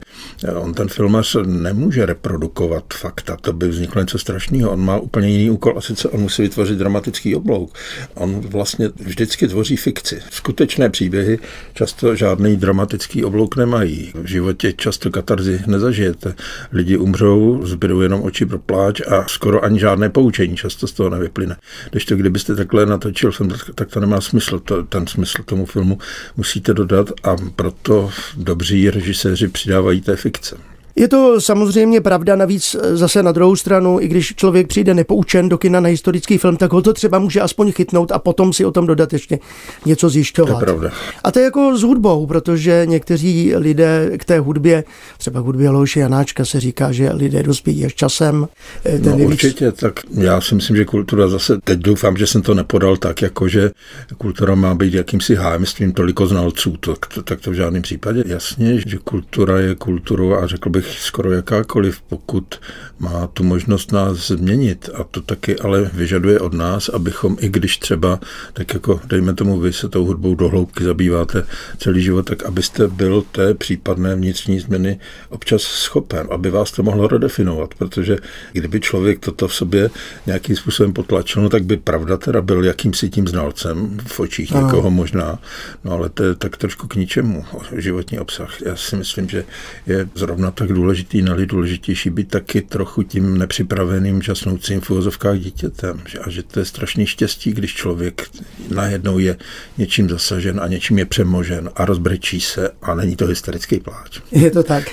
on 0.56 0.74
ten 0.74 0.88
filmař 0.88 1.36
nemůže 1.46 2.06
reprodukovat 2.06 2.84
fakta, 2.94 3.38
to 3.42 3.54
by 3.54 3.68
vzniklo 3.68 4.02
něco 4.02 4.20
strašného. 4.20 4.72
On 4.72 4.80
má 4.80 4.98
úplně 4.98 5.27
úplně 5.28 5.38
jiný 5.38 5.50
úkol 5.50 5.74
a 5.78 5.82
sice 5.82 6.10
on 6.10 6.22
musí 6.22 6.42
vytvořit 6.42 6.78
dramatický 6.78 7.36
oblouk. 7.36 7.78
On 8.14 8.40
vlastně 8.40 8.90
vždycky 8.96 9.48
tvoří 9.48 9.76
fikci. 9.78 10.22
Skutečné 10.30 10.90
příběhy 10.90 11.40
často 11.74 12.16
žádný 12.16 12.58
dramatický 12.58 13.24
oblouk 13.24 13.56
nemají. 13.56 14.12
V 14.16 14.26
životě 14.26 14.74
často 14.74 15.12
katarzy 15.12 15.62
nezažijete. 15.68 16.36
Lidi 16.72 16.98
umřou, 16.98 17.62
zbydou 17.66 18.02
jenom 18.02 18.24
oči 18.24 18.46
pro 18.46 18.60
pláč 18.60 19.02
a 19.08 19.28
skoro 19.28 19.64
ani 19.64 19.80
žádné 19.80 20.10
poučení 20.10 20.56
často 20.56 20.88
z 20.88 20.92
toho 20.92 21.10
nevyplyne. 21.10 21.56
Když 21.92 22.06
to 22.06 22.16
kdybyste 22.16 22.56
takhle 22.56 22.86
natočil 22.86 23.32
film, 23.32 23.52
tak 23.76 23.90
to 23.90 24.00
nemá 24.00 24.22
smysl, 24.22 24.60
to, 24.60 24.84
ten 24.84 25.08
smysl 25.08 25.44
tomu 25.44 25.66
filmu 25.66 25.98
musíte 26.38 26.74
dodat 26.74 27.12
a 27.24 27.36
proto 27.56 28.10
dobří 28.38 28.90
režiséři 28.90 29.48
přidávají 29.48 30.02
té 30.02 30.16
fikce. 30.16 30.77
Je 31.00 31.08
to 31.08 31.42
samozřejmě 31.42 32.02
pravda, 32.02 32.36
navíc 32.36 32.76
eh, 32.76 32.98
zase 32.98 33.24
na 33.24 33.32
druhou 33.32 33.56
stranu, 33.56 34.02
i 34.02 34.08
když 34.08 34.36
člověk 34.36 34.68
přijde 34.68 34.94
nepoučen 34.94 35.50
do 35.50 35.58
kina 35.58 35.80
na 35.80 35.90
historický 35.90 36.38
film, 36.38 36.58
tak 36.58 36.74
ho 36.74 36.82
to 36.82 36.94
třeba 36.94 37.20
může 37.20 37.42
aspoň 37.42 37.72
chytnout 37.72 38.12
a 38.12 38.20
potom 38.20 38.54
si 38.54 38.66
o 38.66 38.72
tom 38.72 38.88
dodat 38.88 39.14
ještě 39.14 39.40
něco 39.86 40.10
zjišťovat. 40.10 40.60
To 40.60 40.60
je 40.60 40.66
pravda. 40.66 40.92
A 41.24 41.32
to 41.32 41.40
je 41.40 41.46
jako 41.46 41.78
s 41.78 41.82
hudbou, 41.82 42.28
protože 42.28 42.82
někteří 42.86 43.56
lidé 43.56 44.12
k 44.18 44.26
té 44.26 44.40
hudbě, 44.40 44.84
třeba 45.18 45.42
k 45.42 45.44
hudbě 45.44 45.70
Leoše 45.70 46.00
Janáčka 46.00 46.46
se 46.46 46.60
říká, 46.60 46.92
že 46.92 47.12
lidé 47.12 47.44
dospějí 47.44 47.86
až 47.86 47.94
časem. 47.94 48.48
Eh, 48.86 48.92
ten 48.92 49.12
no 49.12 49.18
nejvíc... 49.18 49.34
určitě, 49.34 49.72
tak 49.72 50.00
já 50.12 50.42
si 50.42 50.56
myslím, 50.56 50.76
že 50.76 50.86
kultura 50.86 51.28
zase, 51.28 51.58
teď 51.64 51.80
doufám, 51.80 52.18
že 52.18 52.28
jsem 52.28 52.42
to 52.42 52.54
nepodal 52.54 52.98
tak, 52.98 53.22
jako 53.22 53.48
že 53.48 53.72
kultura 54.18 54.56
má 54.56 54.76
být 54.76 54.94
jakýmsi 54.94 55.36
hájemstvím 55.36 55.92
toliko 55.92 56.28
znalců, 56.28 56.78
to, 56.80 56.96
to, 57.14 57.24
tak 57.24 57.42
to 57.42 57.52
v 57.52 57.54
žádném 57.54 57.82
případě. 57.82 58.24
Jasně, 58.26 58.80
že 58.88 58.98
kultura 58.98 59.60
je 59.60 59.76
kulturou 59.76 60.34
a 60.34 60.48
řekl 60.48 60.70
bych 60.70 60.87
skoro 61.00 61.32
jakákoliv, 61.32 62.02
pokud 62.02 62.60
má 63.00 63.28
tu 63.28 63.44
možnost 63.44 63.92
nás 63.92 64.18
změnit. 64.18 64.90
A 64.94 65.04
to 65.04 65.22
taky 65.22 65.60
ale 65.60 65.90
vyžaduje 65.94 66.40
od 66.40 66.54
nás, 66.54 66.90
abychom, 66.90 67.38
i 67.40 67.50
když 67.50 67.78
třeba, 67.78 68.20
tak 68.54 68.74
jako 68.74 69.00
dejme 69.06 69.34
tomu, 69.34 69.60
vy 69.60 69.74
se 69.74 69.90
tou 69.90 70.06
hudbou 70.06 70.36
do 70.36 70.50
hloubky 70.50 70.84
zabýváte 70.84 71.44
celý 71.78 72.02
život, 72.02 72.24
tak 72.24 72.44
abyste 72.44 72.88
byl 72.88 73.24
té 73.32 73.54
případné 73.54 74.16
vnitřní 74.16 74.60
změny 74.60 75.00
občas 75.30 75.62
schopen, 75.62 76.28
aby 76.32 76.50
vás 76.50 76.72
to 76.72 76.84
mohlo 76.84 77.08
redefinovat, 77.08 77.74
protože 77.74 78.18
kdyby 78.52 78.80
člověk 78.80 79.20
toto 79.20 79.48
v 79.48 79.56
sobě 79.56 79.90
nějakým 80.26 80.56
způsobem 80.56 80.94
potlačil, 80.94 81.42
no 81.42 81.50
tak 81.50 81.64
by 81.64 81.78
pravda 81.78 82.18
teda 82.18 82.42
byl 82.42 82.66
jakýmsi 82.66 83.10
tím 83.10 83.28
znalcem 83.28 83.98
v 84.08 84.20
očích 84.20 84.56
ano. 84.56 84.66
někoho 84.66 84.92
možná, 84.92 85.40
no 85.84 85.92
ale 85.92 86.10
to 86.10 86.24
je 86.24 86.36
tak 86.36 86.58
trošku 86.58 86.88
k 86.88 86.96
ničemu 86.96 87.46
životní 87.76 88.20
obsah. 88.20 88.62
Já 88.62 88.76
si 88.76 88.96
myslím, 88.96 89.30
že 89.30 89.46
je 89.88 90.10
zrovna 90.16 90.52
tak 90.52 90.72
důležitý, 90.78 91.22
nali 91.22 91.46
důležitější 91.46 92.10
být 92.10 92.30
taky 92.30 92.62
trochu 92.62 93.04
tím 93.04 93.38
nepřipraveným 93.38 94.22
časnoucím 94.22 94.82
v 94.82 94.92
dítětem. 95.38 96.02
A 96.22 96.30
že 96.30 96.44
to 96.44 96.60
je 96.60 96.66
strašný 96.66 97.06
štěstí, 97.06 97.54
když 97.54 97.74
člověk 97.76 98.30
najednou 98.70 99.20
je 99.20 99.38
něčím 99.78 100.10
zasažen 100.10 100.60
a 100.60 100.68
něčím 100.68 101.00
je 101.00 101.06
přemožen 101.06 101.70
a 101.76 101.86
rozbrečí 101.86 102.42
se 102.42 102.70
a 102.82 102.96
není 102.96 103.16
to 103.16 103.26
hysterický 103.26 103.80
pláč. 103.80 104.22
Je 104.32 104.52
to 104.52 104.64
tak. 104.64 104.84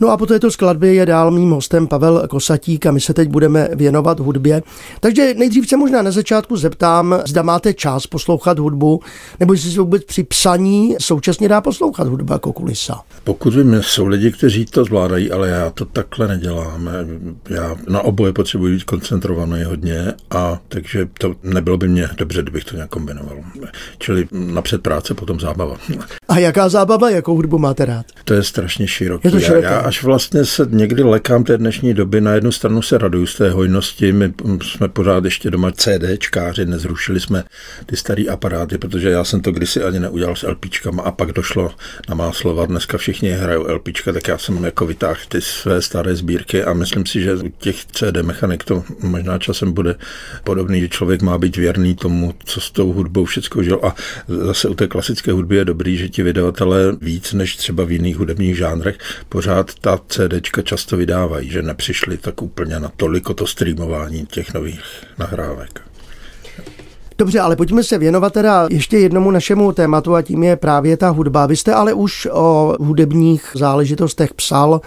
No 0.00 0.08
a 0.08 0.16
po 0.16 0.26
této 0.26 0.50
skladbě 0.50 0.94
je 0.94 1.06
dál 1.06 1.30
mým 1.30 1.50
hostem 1.50 1.86
Pavel 1.86 2.28
Kosatík 2.28 2.86
a 2.86 2.92
my 2.92 3.00
se 3.00 3.14
teď 3.14 3.28
budeme 3.28 3.68
věnovat 3.74 4.20
hudbě. 4.20 4.62
Takže 5.00 5.34
nejdřív 5.34 5.68
se 5.68 5.76
možná 5.76 6.02
na 6.02 6.10
začátku 6.10 6.56
zeptám, 6.56 7.22
zda 7.26 7.42
máte 7.42 7.74
čas 7.74 8.06
poslouchat 8.06 8.58
hudbu, 8.58 9.00
nebo 9.40 9.52
jestli 9.52 9.70
se 9.70 9.80
vůbec 9.80 10.04
při 10.04 10.22
psaní 10.24 10.96
současně 11.00 11.48
dá 11.48 11.60
poslouchat 11.60 12.08
hudba 12.08 12.34
jako 12.34 12.52
kulisa. 12.52 13.00
Pokud 13.24 13.54
vím, 13.54 13.82
jsou 13.82 14.06
lidi, 14.06 14.32
kteří 14.32 14.64
to 14.64 14.84
zvládají, 14.84 15.30
ale 15.30 15.48
já 15.48 15.70
to 15.70 15.84
takhle 15.84 16.28
nedělám. 16.28 16.90
Já 17.50 17.76
na 17.88 18.00
oboje 18.00 18.32
potřebuji 18.32 18.74
být 18.74 18.84
koncentrovaný 18.84 19.64
hodně 19.64 20.12
a 20.30 20.60
takže 20.68 21.08
to 21.20 21.34
nebylo 21.42 21.76
by 21.78 21.88
mě 21.88 22.08
dobře, 22.16 22.42
kdybych 22.42 22.64
to 22.64 22.74
nějak 22.74 22.90
kombinoval. 22.90 23.36
Čili 23.98 24.28
napřed 24.32 24.82
práce, 24.82 25.14
potom 25.14 25.40
zábava. 25.40 25.76
A 26.28 26.38
jaká 26.38 26.68
zábava, 26.68 27.10
jakou 27.10 27.34
hudbu 27.34 27.58
máte 27.58 27.84
rád? 27.84 28.06
To 28.24 28.34
je 28.34 28.42
strašně 28.42 28.88
široký. 28.88 29.28
Je 29.28 29.32
to 29.32 29.40
široké. 29.40 29.66
Já, 29.66 29.82
já 29.82 29.87
až 29.88 30.02
vlastně 30.02 30.44
se 30.44 30.66
někdy 30.70 31.02
lekám 31.02 31.44
té 31.44 31.58
dnešní 31.58 31.94
doby. 31.94 32.20
Na 32.20 32.34
jednu 32.34 32.52
stranu 32.52 32.82
se 32.82 32.98
raduju 32.98 33.26
z 33.26 33.34
té 33.34 33.50
hojnosti. 33.50 34.12
My 34.12 34.32
jsme 34.62 34.88
pořád 34.88 35.24
ještě 35.24 35.50
doma 35.50 35.72
CDčkáři, 35.72 36.66
nezrušili 36.66 37.20
jsme 37.20 37.44
ty 37.86 37.96
staré 37.96 38.24
aparáty, 38.30 38.78
protože 38.78 39.10
já 39.10 39.24
jsem 39.24 39.40
to 39.40 39.52
kdysi 39.52 39.82
ani 39.82 40.00
neudělal 40.00 40.36
s 40.36 40.46
LPčkama 40.48 41.02
a 41.02 41.10
pak 41.10 41.32
došlo 41.32 41.70
na 42.08 42.14
má 42.14 42.32
slova. 42.32 42.66
Dneska 42.66 42.98
všichni 42.98 43.30
hrajou 43.30 43.74
LPčka, 43.74 44.12
tak 44.12 44.28
já 44.28 44.38
jsem 44.38 44.64
jako 44.64 44.86
vytáhl 44.86 45.20
ty 45.28 45.40
své 45.40 45.82
staré 45.82 46.16
sbírky 46.16 46.64
a 46.64 46.72
myslím 46.72 47.06
si, 47.06 47.20
že 47.20 47.34
u 47.34 47.48
těch 47.48 47.84
CD 47.84 48.22
mechanik 48.22 48.64
to 48.64 48.84
možná 49.00 49.38
časem 49.38 49.72
bude 49.72 49.94
podobný, 50.44 50.80
že 50.80 50.88
člověk 50.88 51.22
má 51.22 51.38
být 51.38 51.56
věrný 51.56 51.94
tomu, 51.94 52.34
co 52.44 52.60
s 52.60 52.70
tou 52.70 52.92
hudbou 52.92 53.24
všechno 53.24 53.62
žil. 53.62 53.80
A 53.82 53.94
zase 54.28 54.68
u 54.68 54.74
té 54.74 54.86
klasické 54.86 55.32
hudby 55.32 55.56
je 55.56 55.64
dobrý, 55.64 55.96
že 55.96 56.08
ti 56.08 56.22
vydavatelé 56.22 56.96
víc 57.00 57.32
než 57.32 57.56
třeba 57.56 57.84
v 57.84 57.92
jiných 57.92 58.16
hudebních 58.16 58.56
žánrech 58.56 58.98
pořád 59.28 59.77
ta 59.80 60.00
CDčka 60.08 60.62
často 60.62 60.96
vydávají, 60.96 61.50
že 61.50 61.62
nepřišli 61.62 62.18
tak 62.18 62.42
úplně 62.42 62.80
na 62.80 62.88
toliko 62.96 63.34
to 63.34 63.46
streamování 63.46 64.26
těch 64.26 64.54
nových 64.54 64.80
nahrávek. 65.18 65.87
Dobře, 67.20 67.40
ale 67.40 67.56
pojďme 67.56 67.82
se 67.82 67.98
věnovat 67.98 68.32
teda 68.32 68.66
ještě 68.70 68.98
jednomu 68.98 69.30
našemu 69.30 69.72
tématu 69.72 70.14
a 70.14 70.22
tím 70.22 70.42
je 70.42 70.56
právě 70.56 70.96
ta 70.96 71.08
hudba. 71.08 71.46
Vy 71.46 71.56
jste 71.56 71.74
ale 71.74 71.92
už 71.92 72.28
o 72.30 72.76
hudebních 72.80 73.50
záležitostech 73.54 74.34
psal, 74.34 74.80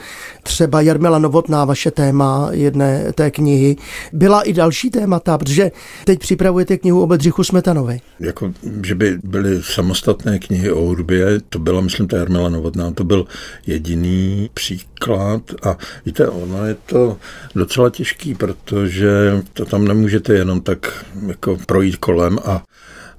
třeba 0.43 0.81
Jarmila 0.81 1.19
Novotná, 1.19 1.65
vaše 1.65 1.91
téma 1.91 2.49
jedné 2.51 3.13
té 3.13 3.31
knihy. 3.31 3.75
Byla 4.13 4.41
i 4.41 4.53
další 4.53 4.89
témata, 4.89 5.37
protože 5.37 5.71
teď 6.05 6.19
připravujete 6.19 6.77
knihu 6.77 7.01
o 7.01 7.07
Bedřichu 7.07 7.43
Smetanovi. 7.43 7.99
Jako, 8.19 8.53
že 8.85 8.95
by 8.95 9.17
byly 9.23 9.61
samostatné 9.63 10.39
knihy 10.39 10.71
o 10.71 10.81
hudbě, 10.81 11.27
to 11.49 11.59
byla, 11.59 11.81
myslím, 11.81 12.07
ta 12.07 12.17
Jarmila 12.17 12.49
Novotná, 12.49 12.91
to 12.91 13.03
byl 13.03 13.25
jediný 13.67 14.49
příklad 14.53 15.41
a 15.63 15.77
víte, 16.05 16.27
ono 16.27 16.65
je 16.65 16.75
to 16.85 17.17
docela 17.55 17.89
těžký, 17.89 18.35
protože 18.35 19.41
to 19.53 19.65
tam 19.65 19.85
nemůžete 19.85 20.33
jenom 20.33 20.61
tak 20.61 21.05
jako 21.27 21.57
projít 21.65 21.95
kolem 21.95 22.20
kolem 22.21 22.39
a 22.45 22.63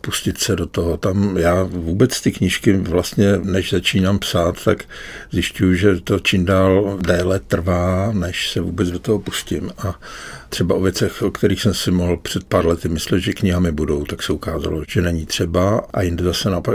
pustit 0.01 0.39
se 0.39 0.57
do 0.57 0.67
toho. 0.67 0.97
Tam 0.97 1.37
já 1.37 1.63
vůbec 1.63 2.21
ty 2.21 2.33
knížky 2.33 2.73
vlastně, 2.73 3.37
než 3.43 3.71
začínám 3.71 4.19
psát, 4.19 4.65
tak 4.65 4.85
zjišťuju, 5.31 5.75
že 5.75 6.01
to 6.01 6.19
čím 6.19 6.45
dál 6.45 6.99
déle 7.07 7.41
trvá, 7.41 8.13
než 8.13 8.51
se 8.51 8.61
vůbec 8.61 8.91
do 8.91 8.99
toho 8.99 9.19
pustím. 9.19 9.71
A 9.79 10.01
třeba 10.49 10.75
o 10.75 10.81
věcech, 10.81 11.23
o 11.23 11.31
kterých 11.31 11.63
jsem 11.63 11.75
si 11.75 11.91
mohl 11.91 12.17
před 12.17 12.45
pár 12.45 12.67
lety 12.67 12.89
myslet, 12.89 13.21
že 13.21 13.33
knihami 13.33 13.73
budou, 13.73 14.05
tak 14.05 14.23
se 14.23 14.33
ukázalo, 14.33 14.83
že 14.89 15.03
není 15.03 15.27
třeba. 15.27 15.87
A 15.95 16.03
jinde 16.03 16.25
zase 16.25 16.51
naopak, 16.51 16.75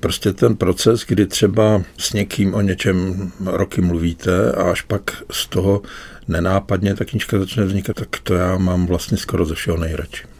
prostě 0.00 0.32
ten 0.32 0.56
proces, 0.56 1.04
kdy 1.08 1.26
třeba 1.26 1.82
s 1.98 2.12
někým 2.12 2.54
o 2.54 2.60
něčem 2.60 3.30
roky 3.44 3.80
mluvíte 3.80 4.52
a 4.52 4.62
až 4.70 4.82
pak 4.82 5.22
z 5.30 5.46
toho 5.46 5.82
nenápadně 6.28 6.94
ta 6.94 7.04
knížka 7.04 7.38
začne 7.38 7.64
vznikat, 7.64 7.96
tak 7.96 8.08
to 8.22 8.34
já 8.34 8.58
mám 8.58 8.86
vlastně 8.86 9.16
skoro 9.16 9.44
ze 9.44 9.54
všeho 9.54 9.76
nejradši. 9.76 10.31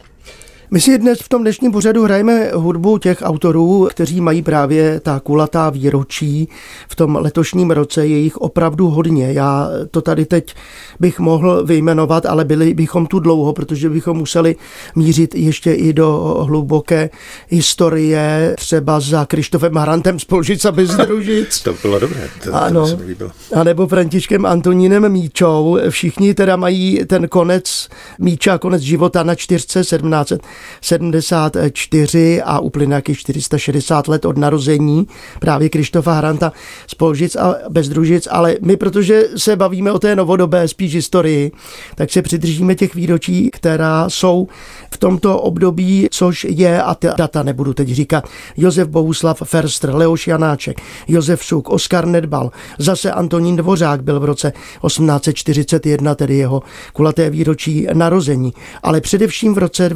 My 0.73 0.81
si 0.81 0.97
dnes 0.97 1.19
v 1.19 1.29
tom 1.29 1.41
dnešním 1.41 1.71
pořadu 1.71 2.03
hrajeme 2.03 2.51
hudbu 2.53 2.97
těch 2.97 3.17
autorů, 3.21 3.87
kteří 3.89 4.21
mají 4.21 4.41
právě 4.41 4.99
ta 4.99 5.19
kulatá 5.19 5.69
výročí. 5.69 6.49
V 6.87 6.95
tom 6.95 7.15
letošním 7.15 7.71
roce 7.71 8.07
je 8.07 8.17
jich 8.17 8.37
opravdu 8.37 8.89
hodně. 8.89 9.33
Já 9.33 9.69
to 9.91 10.01
tady 10.01 10.25
teď 10.25 10.55
bych 10.99 11.19
mohl 11.19 11.65
vyjmenovat, 11.65 12.25
ale 12.25 12.45
byli 12.45 12.73
bychom 12.73 13.05
tu 13.05 13.19
dlouho, 13.19 13.53
protože 13.53 13.89
bychom 13.89 14.17
museli 14.17 14.55
mířit 14.95 15.35
ještě 15.35 15.73
i 15.73 15.93
do 15.93 16.37
hluboké 16.47 17.09
historie, 17.49 18.55
třeba 18.57 18.99
za 18.99 19.25
Krištofem 19.25 19.75
Harantem 19.75 20.19
z 20.19 20.25
Polžic 20.25 20.65
a 20.65 20.71
Bezdružic. 20.71 21.61
to 21.63 21.75
bylo 21.81 21.99
dobré, 21.99 22.29
to, 22.43 22.55
ano. 22.55 22.89
to 22.89 23.03
líbilo. 23.07 23.31
A 23.55 23.63
nebo 23.63 23.87
Františkem 23.87 24.45
Antonínem 24.45 25.09
Míčou. 25.09 25.77
Všichni 25.89 26.33
teda 26.33 26.55
mají 26.55 27.05
ten 27.07 27.27
konec 27.27 27.89
Míča, 28.19 28.57
konec 28.57 28.81
života 28.81 29.23
na 29.23 29.35
čtyřce 29.35 29.83
17 29.83 30.33
74 30.81 32.41
a 32.41 32.59
uplyne 32.59 32.95
jakých 32.95 33.19
460 33.19 34.07
let 34.07 34.25
od 34.25 34.37
narození 34.37 35.07
právě 35.39 35.69
Krištofa 35.69 36.13
Haranta 36.13 36.53
z 36.87 36.95
Polžic 36.95 37.35
a 37.35 37.55
Bezdružic, 37.69 38.27
ale 38.31 38.55
my, 38.61 38.77
protože 38.77 39.23
se 39.37 39.55
bavíme 39.55 39.91
o 39.91 39.99
té 39.99 40.15
novodobé 40.15 40.67
spíš 40.67 40.95
historii, 40.95 41.51
tak 41.95 42.11
se 42.11 42.21
přidržíme 42.21 42.75
těch 42.75 42.95
výročí, 42.95 43.49
která 43.51 44.09
jsou 44.09 44.47
v 44.93 44.97
tomto 44.97 45.41
období, 45.41 46.07
což 46.11 46.45
je, 46.49 46.81
a 46.81 46.95
ta 46.95 47.13
data 47.17 47.43
nebudu 47.43 47.73
teď 47.73 47.89
říkat, 47.89 48.27
Josef 48.57 48.87
Bohuslav 48.87 49.41
Ferstr, 49.43 49.95
Leoš 49.95 50.27
Janáček, 50.27 50.81
Josef 51.07 51.45
Suk, 51.45 51.69
Oskar 51.69 52.05
Nedbal, 52.05 52.51
zase 52.79 53.11
Antonín 53.11 53.55
Dvořák 53.55 54.03
byl 54.03 54.19
v 54.19 54.25
roce 54.25 54.53
1841, 54.87 56.15
tedy 56.15 56.37
jeho 56.37 56.61
kulaté 56.93 57.29
výročí 57.29 57.87
narození, 57.93 58.53
ale 58.83 59.01
především 59.01 59.53
v 59.53 59.57
roce 59.57 59.89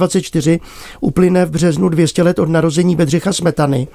2024 0.00 0.60
uplyne 1.00 1.46
v 1.46 1.50
březnu 1.50 1.88
200 1.88 2.22
let 2.22 2.38
od 2.38 2.48
narození 2.48 2.96
Bedřicha 2.96 3.32
Smetany 3.32 3.88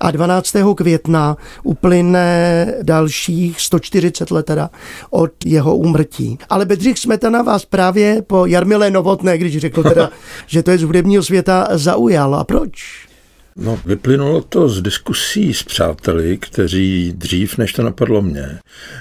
a 0.00 0.10
12. 0.10 0.56
května 0.76 1.36
uplyne 1.62 2.66
dalších 2.82 3.60
140 3.60 4.30
let 4.30 4.46
teda 4.46 4.70
od 5.10 5.32
jeho 5.44 5.76
úmrtí. 5.76 6.38
Ale 6.50 6.66
Bedřich 6.66 6.98
Smetana 6.98 7.42
vás 7.42 7.64
právě 7.64 8.22
po 8.22 8.46
Jarmile 8.46 8.90
Novotné, 8.90 9.38
když 9.38 9.58
řekl 9.58 9.82
teda, 9.82 10.10
že 10.46 10.62
to 10.62 10.70
je 10.70 10.78
z 10.78 10.82
hudebního 10.82 11.22
světa, 11.22 11.68
zaujal. 11.72 12.34
A 12.34 12.44
proč? 12.44 13.09
No, 13.60 13.78
vyplynulo 13.86 14.40
to 14.40 14.68
z 14.68 14.82
diskusí 14.82 15.54
s 15.54 15.62
přáteli, 15.62 16.38
kteří 16.38 17.12
dřív, 17.16 17.58
než 17.58 17.72
to 17.72 17.82
napadlo 17.82 18.22
mě, 18.22 18.58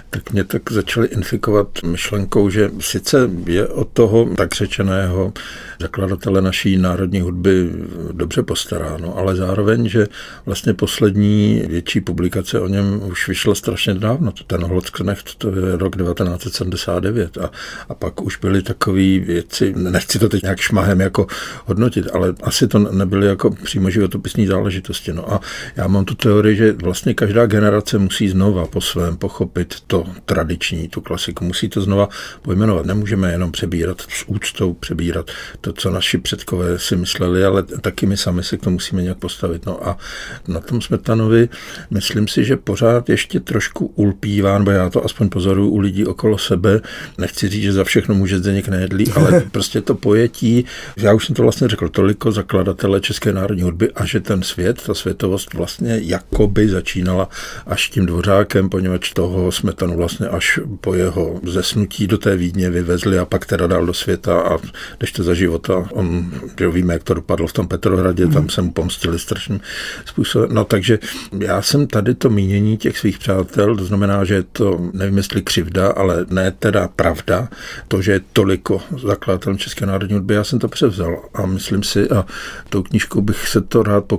tak 0.09 0.31
mě 0.31 0.43
tak 0.43 0.71
začali 0.71 1.07
infikovat 1.07 1.67
myšlenkou, 1.85 2.49
že 2.49 2.71
sice 2.79 3.29
je 3.45 3.67
od 3.67 3.89
toho 3.93 4.29
tak 4.37 4.55
řečeného 4.55 5.33
zakladatele 5.81 6.41
naší 6.41 6.77
národní 6.77 7.21
hudby 7.21 7.71
dobře 8.11 8.43
postaráno, 8.43 9.17
ale 9.17 9.35
zároveň, 9.35 9.89
že 9.89 10.07
vlastně 10.45 10.73
poslední 10.73 11.63
větší 11.67 12.01
publikace 12.01 12.59
o 12.59 12.67
něm 12.67 13.01
už 13.03 13.27
vyšla 13.27 13.55
strašně 13.55 13.93
dávno. 13.93 14.31
Ten 14.47 14.63
Holcknecht, 14.63 15.35
to 15.35 15.47
je 15.47 15.77
rok 15.77 15.97
1979 15.97 17.37
a, 17.37 17.51
a 17.89 17.93
pak 17.93 18.21
už 18.21 18.37
byly 18.37 18.61
takové 18.61 19.19
věci, 19.19 19.73
nechci 19.77 20.19
to 20.19 20.29
teď 20.29 20.43
nějak 20.43 20.59
šmahem 20.59 21.01
jako 21.01 21.27
hodnotit, 21.65 22.07
ale 22.13 22.33
asi 22.43 22.67
to 22.67 22.79
nebyly 22.79 23.27
jako 23.27 23.51
přímo 23.51 23.89
životopisní 23.89 24.48
záležitosti. 24.49 25.13
No 25.13 25.33
a 25.33 25.39
já 25.75 25.87
mám 25.87 26.05
tu 26.05 26.15
teorii, 26.15 26.55
že 26.55 26.71
vlastně 26.71 27.13
každá 27.13 27.45
generace 27.45 27.97
musí 27.97 28.29
znova 28.29 28.67
po 28.67 28.81
svém 28.81 29.17
pochopit 29.17 29.75
to 29.87 30.05
tradiční, 30.25 30.87
tu 30.87 31.01
klasiku, 31.01 31.45
musí 31.45 31.69
to 31.69 31.81
znova 31.81 32.09
pojmenovat. 32.41 32.85
Nemůžeme 32.85 33.31
jenom 33.31 33.51
přebírat 33.51 34.01
s 34.01 34.23
úctou, 34.27 34.73
přebírat 34.73 35.31
to, 35.61 35.73
co 35.73 35.91
naši 35.91 36.17
předkové 36.17 36.79
si 36.79 36.95
mysleli, 36.95 37.45
ale 37.45 37.63
taky 37.63 38.05
my 38.05 38.17
sami 38.17 38.43
se 38.43 38.57
k 38.57 38.61
tomu 38.61 38.73
musíme 38.73 39.01
nějak 39.01 39.17
postavit. 39.17 39.65
No 39.65 39.87
a 39.87 39.97
na 40.47 40.59
tom 40.59 40.81
Smetanovi 40.81 41.49
myslím 41.91 42.27
si, 42.27 42.45
že 42.45 42.57
pořád 42.57 43.09
ještě 43.09 43.39
trošku 43.39 43.85
ulpívá, 43.85 44.57
nebo 44.57 44.71
já 44.71 44.89
to 44.89 45.05
aspoň 45.05 45.29
pozoruju 45.29 45.69
u 45.69 45.79
lidí 45.79 46.05
okolo 46.05 46.37
sebe. 46.37 46.81
Nechci 47.17 47.47
říct, 47.47 47.63
že 47.63 47.73
za 47.73 47.83
všechno 47.83 48.15
může 48.15 48.39
Zdeněk 48.39 48.67
Nejedlý, 48.67 49.11
ale 49.11 49.41
prostě 49.51 49.81
to 49.81 49.95
pojetí, 49.95 50.65
já 50.97 51.13
už 51.13 51.25
jsem 51.25 51.35
to 51.35 51.43
vlastně 51.43 51.67
řekl, 51.67 51.89
toliko 51.89 52.31
zakladatele 52.31 53.01
České 53.01 53.33
národní 53.33 53.63
hudby 53.63 53.91
a 53.95 54.05
že 54.05 54.19
ten 54.19 54.38
svět, 54.43 54.81
ta 54.85 54.93
světovost 54.93 55.53
vlastně 55.53 55.99
jakoby 56.03 56.69
začínala 56.69 57.29
až 57.67 57.89
tím 57.89 58.05
dvořákem, 58.05 58.69
poněvadž 58.69 59.13
toho 59.13 59.51
Smetanu 59.51 59.97
vlastně 59.97 60.27
až 60.27 60.59
po 60.81 60.93
jeho 60.93 61.39
zesnutí 61.43 62.07
do 62.07 62.17
té 62.17 62.35
Vídně 62.35 62.69
vyvezli 62.69 63.19
a 63.19 63.25
pak 63.25 63.45
teda 63.45 63.67
dal 63.67 63.85
do 63.85 63.93
světa 63.93 64.41
a 64.41 64.57
když 64.97 65.11
to 65.11 65.23
za 65.23 65.33
života, 65.33 65.87
on, 65.91 66.31
že 66.59 66.69
víme, 66.69 66.93
jak 66.93 67.03
to 67.03 67.13
dopadlo 67.13 67.47
v 67.47 67.53
tom 67.53 67.67
Petrohradě, 67.67 68.25
mm. 68.25 68.31
tam 68.31 68.49
se 68.49 68.61
mu 68.61 68.71
pomstili 68.71 69.19
strašným 69.19 69.59
způsobem. 70.05 70.49
No 70.53 70.65
takže 70.65 70.99
já 71.39 71.61
jsem 71.61 71.87
tady 71.87 72.15
to 72.15 72.29
mínění 72.29 72.77
těch 72.77 72.97
svých 72.97 73.19
přátel, 73.19 73.75
to 73.75 73.85
znamená, 73.85 74.23
že 74.23 74.33
je 74.33 74.43
to, 74.43 74.89
nevím 74.93 75.17
jestli 75.17 75.41
křivda, 75.41 75.87
ale 75.91 76.25
ne 76.29 76.51
teda 76.51 76.87
pravda, 76.87 77.49
to, 77.87 78.01
že 78.01 78.11
je 78.11 78.21
toliko 78.33 78.81
zakladatelů 79.03 79.57
České 79.57 79.85
národní 79.85 80.15
hudby, 80.15 80.33
já 80.33 80.43
jsem 80.43 80.59
to 80.59 80.67
převzal 80.67 81.23
a 81.33 81.45
myslím 81.45 81.83
si, 81.83 82.09
a 82.09 82.25
tou 82.69 82.83
knížkou 82.83 83.21
bych 83.21 83.47
se 83.47 83.61
to 83.61 83.83
rád 83.83 84.05
pokusil 84.05 84.18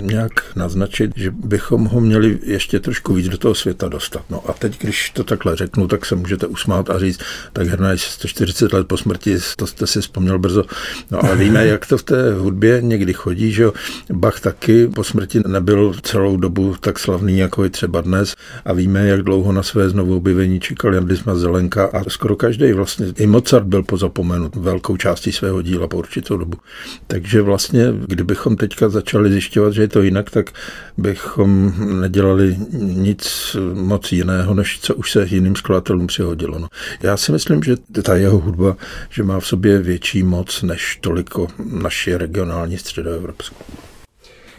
nějak 0.00 0.32
naznačit, 0.56 1.12
že 1.16 1.30
bychom 1.30 1.84
ho 1.84 2.00
měli 2.00 2.38
ještě 2.42 2.80
trošku 2.80 3.14
víc 3.14 3.28
do 3.28 3.38
toho 3.38 3.54
světa 3.54 3.88
dostat. 3.88 4.22
No 4.30 4.42
a 4.50 4.52
teď, 4.52 4.78
když 4.80 5.10
to 5.10 5.24
takhle 5.24 5.56
řeknu, 5.56 5.88
tak 5.88 6.06
se 6.06 6.14
můžete 6.14 6.46
usmát 6.46 6.90
a 6.90 6.98
říct, 6.98 7.20
tak 7.52 7.66
Herna 7.66 7.90
je 7.90 7.98
140 7.98 8.72
let 8.72 8.88
po 8.88 8.96
smrti, 8.96 9.36
to 9.56 9.66
jste 9.66 9.86
si 9.86 10.00
vzpomněl 10.00 10.38
brzo. 10.38 10.64
No 11.10 11.24
ale 11.24 11.36
víme, 11.36 11.66
jak 11.66 11.86
to 11.86 11.98
v 11.98 12.02
té 12.02 12.34
hudbě 12.34 12.78
někdy 12.82 13.12
chodí, 13.12 13.52
že 13.52 13.66
Bach 14.12 14.40
taky 14.40 14.88
po 14.88 15.04
smrti 15.04 15.40
nebyl 15.46 15.94
celou 16.02 16.36
dobu 16.36 16.74
tak 16.80 16.98
slavný, 16.98 17.38
jako 17.38 17.64
je 17.64 17.70
třeba 17.70 18.00
dnes 18.00 18.36
a 18.64 18.72
víme, 18.72 19.08
jak 19.08 19.22
dlouho 19.22 19.52
na 19.52 19.62
své 19.62 19.88
znovu 19.88 20.16
objevení 20.16 20.60
čekal 20.60 20.94
Jan 20.94 21.06
Disma 21.06 21.34
Zelenka 21.34 21.84
a 21.86 22.10
skoro 22.10 22.36
každý 22.36 22.72
vlastně, 22.72 23.06
i 23.16 23.26
Mozart 23.26 23.66
byl 23.66 23.82
pozapomenut 23.82 24.56
velkou 24.56 24.96
částí 24.96 25.32
svého 25.32 25.62
díla 25.62 25.88
po 25.88 25.96
určitou 25.96 26.36
dobu. 26.36 26.58
Takže 27.06 27.42
vlastně, 27.42 27.84
kdybychom 28.06 28.56
teďka 28.56 28.88
začali 28.88 29.27
zjišťovat, 29.30 29.72
že 29.72 29.82
je 29.82 29.88
to 29.88 30.02
jinak, 30.02 30.30
tak 30.30 30.50
bychom 30.96 31.72
nedělali 32.00 32.56
nic 32.72 33.56
moc 33.74 34.12
jiného, 34.12 34.54
než 34.54 34.78
co 34.80 34.94
už 34.94 35.12
se 35.12 35.26
jiným 35.30 35.56
skladatelům 35.56 36.06
přihodilo. 36.06 36.58
No. 36.58 36.68
Já 37.02 37.16
si 37.16 37.32
myslím, 37.32 37.62
že 37.62 37.76
ta 38.02 38.16
jeho 38.16 38.38
hudba, 38.38 38.76
že 39.10 39.22
má 39.22 39.40
v 39.40 39.46
sobě 39.46 39.78
větší 39.78 40.22
moc 40.22 40.62
než 40.62 40.98
toliko 41.00 41.46
naši 41.72 42.16
regionální 42.16 42.78
středoevropskou. 42.78 43.64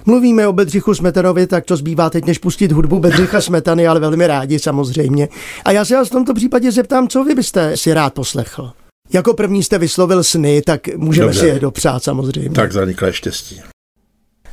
Mluvíme 0.06 0.48
o 0.48 0.54
Bedřichu 0.54 0.94
Smetanovi, 0.94 1.48
tak 1.48 1.66
to 1.66 1.78
zbývá 1.78 2.10
teď, 2.10 2.26
než 2.26 2.38
pustit 2.38 2.72
hudbu 2.72 3.00
Bedřicha 3.00 3.42
Smetany, 3.42 3.88
ale 3.88 4.00
velmi 4.00 4.28
rádi 4.28 4.60
samozřejmě. 4.60 5.28
A 5.66 5.72
já 5.72 5.86
se 5.86 5.96
vás 5.96 6.08
v 6.08 6.12
tomto 6.12 6.34
případě 6.34 6.72
zeptám, 6.72 7.08
co 7.08 7.24
vy 7.24 7.36
byste 7.36 7.78
si 7.78 7.94
rád 7.94 8.14
poslechl? 8.14 8.72
Jako 9.14 9.34
první 9.34 9.64
jste 9.64 9.78
vyslovil 9.78 10.24
sny, 10.24 10.62
tak 10.62 10.96
můžeme 10.96 11.28
Dobře. 11.28 11.40
si 11.40 11.48
je 11.48 11.60
dopřát 11.60 12.04
samozřejmě. 12.04 12.50
Tak 12.50 12.72
zaniklé 12.72 13.14
štěstí. 13.14 13.62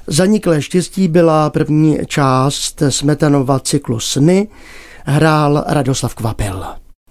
Zaniklé 0.06 0.62
štěstí 0.62 1.08
byla 1.08 1.50
první 1.50 1.98
část 2.06 2.82
Smetanova 2.88 3.60
cyklu 3.60 4.00
Sny, 4.00 4.48
hrál 5.04 5.64
Radoslav 5.66 6.14
Kvapil. 6.14 6.64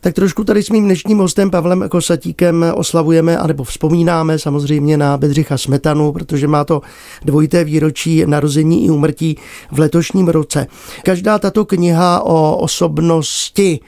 Tak 0.05 0.13
trošku 0.13 0.43
tady 0.43 0.63
s 0.63 0.69
mým 0.69 0.85
dnešním 0.85 1.17
hostem 1.17 1.51
Pavlem 1.51 1.89
Kosatíkem 1.89 2.65
oslavujeme, 2.75 3.37
anebo 3.37 3.63
vzpomínáme 3.63 4.39
samozřejmě 4.39 4.97
na 4.97 5.17
Bedřicha 5.17 5.57
Smetanu, 5.57 6.11
protože 6.11 6.47
má 6.47 6.63
to 6.63 6.81
dvojité 7.23 7.63
výročí 7.63 8.25
narození 8.25 8.85
i 8.85 8.89
umrtí 8.89 9.37
v 9.71 9.79
letošním 9.79 10.27
roce. 10.27 10.67
Každá 11.03 11.39
tato 11.39 11.65
kniha 11.65 12.21
o 12.21 12.57
osobnosti 12.57 13.79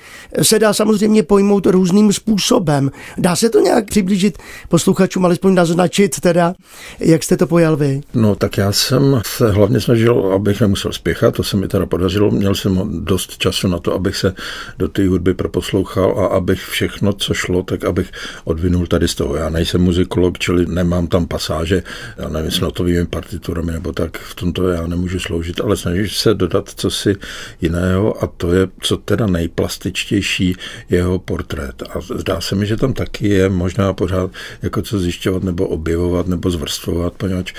se 0.41 0.59
dá 0.59 0.73
samozřejmě 0.73 1.23
pojmout 1.23 1.65
různým 1.65 2.13
způsobem. 2.13 2.91
Dá 3.17 3.35
se 3.35 3.49
to 3.49 3.59
nějak 3.59 3.85
přiblížit 3.85 4.37
posluchačům, 4.69 5.25
alespoň 5.25 5.53
naznačit 5.53 6.19
teda, 6.19 6.53
jak 6.99 7.23
jste 7.23 7.37
to 7.37 7.47
pojal 7.47 7.77
vy? 7.77 8.01
No 8.13 8.35
tak 8.35 8.57
já 8.57 8.71
jsem 8.71 9.21
se 9.25 9.51
hlavně 9.51 9.79
snažil, 9.79 10.31
abych 10.35 10.61
nemusel 10.61 10.91
spěchat, 10.91 11.35
to 11.35 11.43
se 11.43 11.57
mi 11.57 11.67
teda 11.67 11.85
podařilo. 11.85 12.31
Měl 12.31 12.55
jsem 12.55 13.05
dost 13.05 13.37
času 13.37 13.67
na 13.67 13.79
to, 13.79 13.93
abych 13.93 14.15
se 14.15 14.33
do 14.77 14.87
té 14.87 15.07
hudby 15.07 15.33
proposlouchal 15.33 16.06
poslouchal 16.07 16.25
a 16.25 16.37
abych 16.37 16.59
všechno, 16.59 17.13
co 17.13 17.33
šlo, 17.33 17.63
tak 17.63 17.83
abych 17.83 18.11
odvinul 18.43 18.87
tady 18.87 19.07
z 19.07 19.15
toho. 19.15 19.35
Já 19.35 19.49
nejsem 19.49 19.81
muzikolog, 19.81 20.39
čili 20.39 20.65
nemám 20.65 21.07
tam 21.07 21.27
pasáže, 21.27 21.83
já 22.17 22.29
nevím, 22.29 22.51
s 22.51 22.59
notovými 22.59 23.05
partiturami 23.05 23.71
nebo 23.71 23.91
tak, 23.91 24.17
v 24.17 24.35
tomto 24.35 24.69
já 24.69 24.87
nemůžu 24.87 25.19
sloužit, 25.19 25.61
ale 25.61 25.77
snažím 25.77 26.09
se 26.09 26.33
dodat 26.33 26.69
co 26.75 26.89
si 26.89 27.15
jiného 27.61 28.23
a 28.23 28.27
to 28.27 28.53
je, 28.53 28.67
co 28.81 28.97
teda 28.97 29.27
nejplastičtější 29.27 30.55
jeho 30.89 31.19
portrét. 31.19 31.83
A 31.89 32.01
zdá 32.01 32.41
se 32.41 32.55
mi, 32.55 32.65
že 32.65 32.77
tam 32.77 32.93
taky 32.93 33.27
je 33.29 33.49
možná 33.49 33.93
pořád 33.93 34.31
jako 34.61 34.81
co 34.81 34.99
zjišťovat 34.99 35.43
nebo 35.43 35.67
objevovat 35.67 36.27
nebo 36.27 36.49
zvrstvovat, 36.51 37.13
poněvadž 37.13 37.53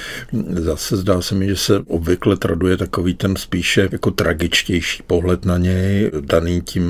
zase 0.51 0.97
zdá 0.97 1.23
se 1.23 1.35
mi, 1.35 1.47
že 1.47 1.57
se 1.57 1.79
obvykle 1.87 2.37
traduje 2.37 2.77
takový 2.77 3.15
ten 3.15 3.37
spíše 3.37 3.89
jako 3.93 4.11
tragičtější 4.11 5.03
pohled 5.07 5.45
na 5.45 5.59
něj, 5.59 6.11
daný 6.21 6.61
tím 6.61 6.89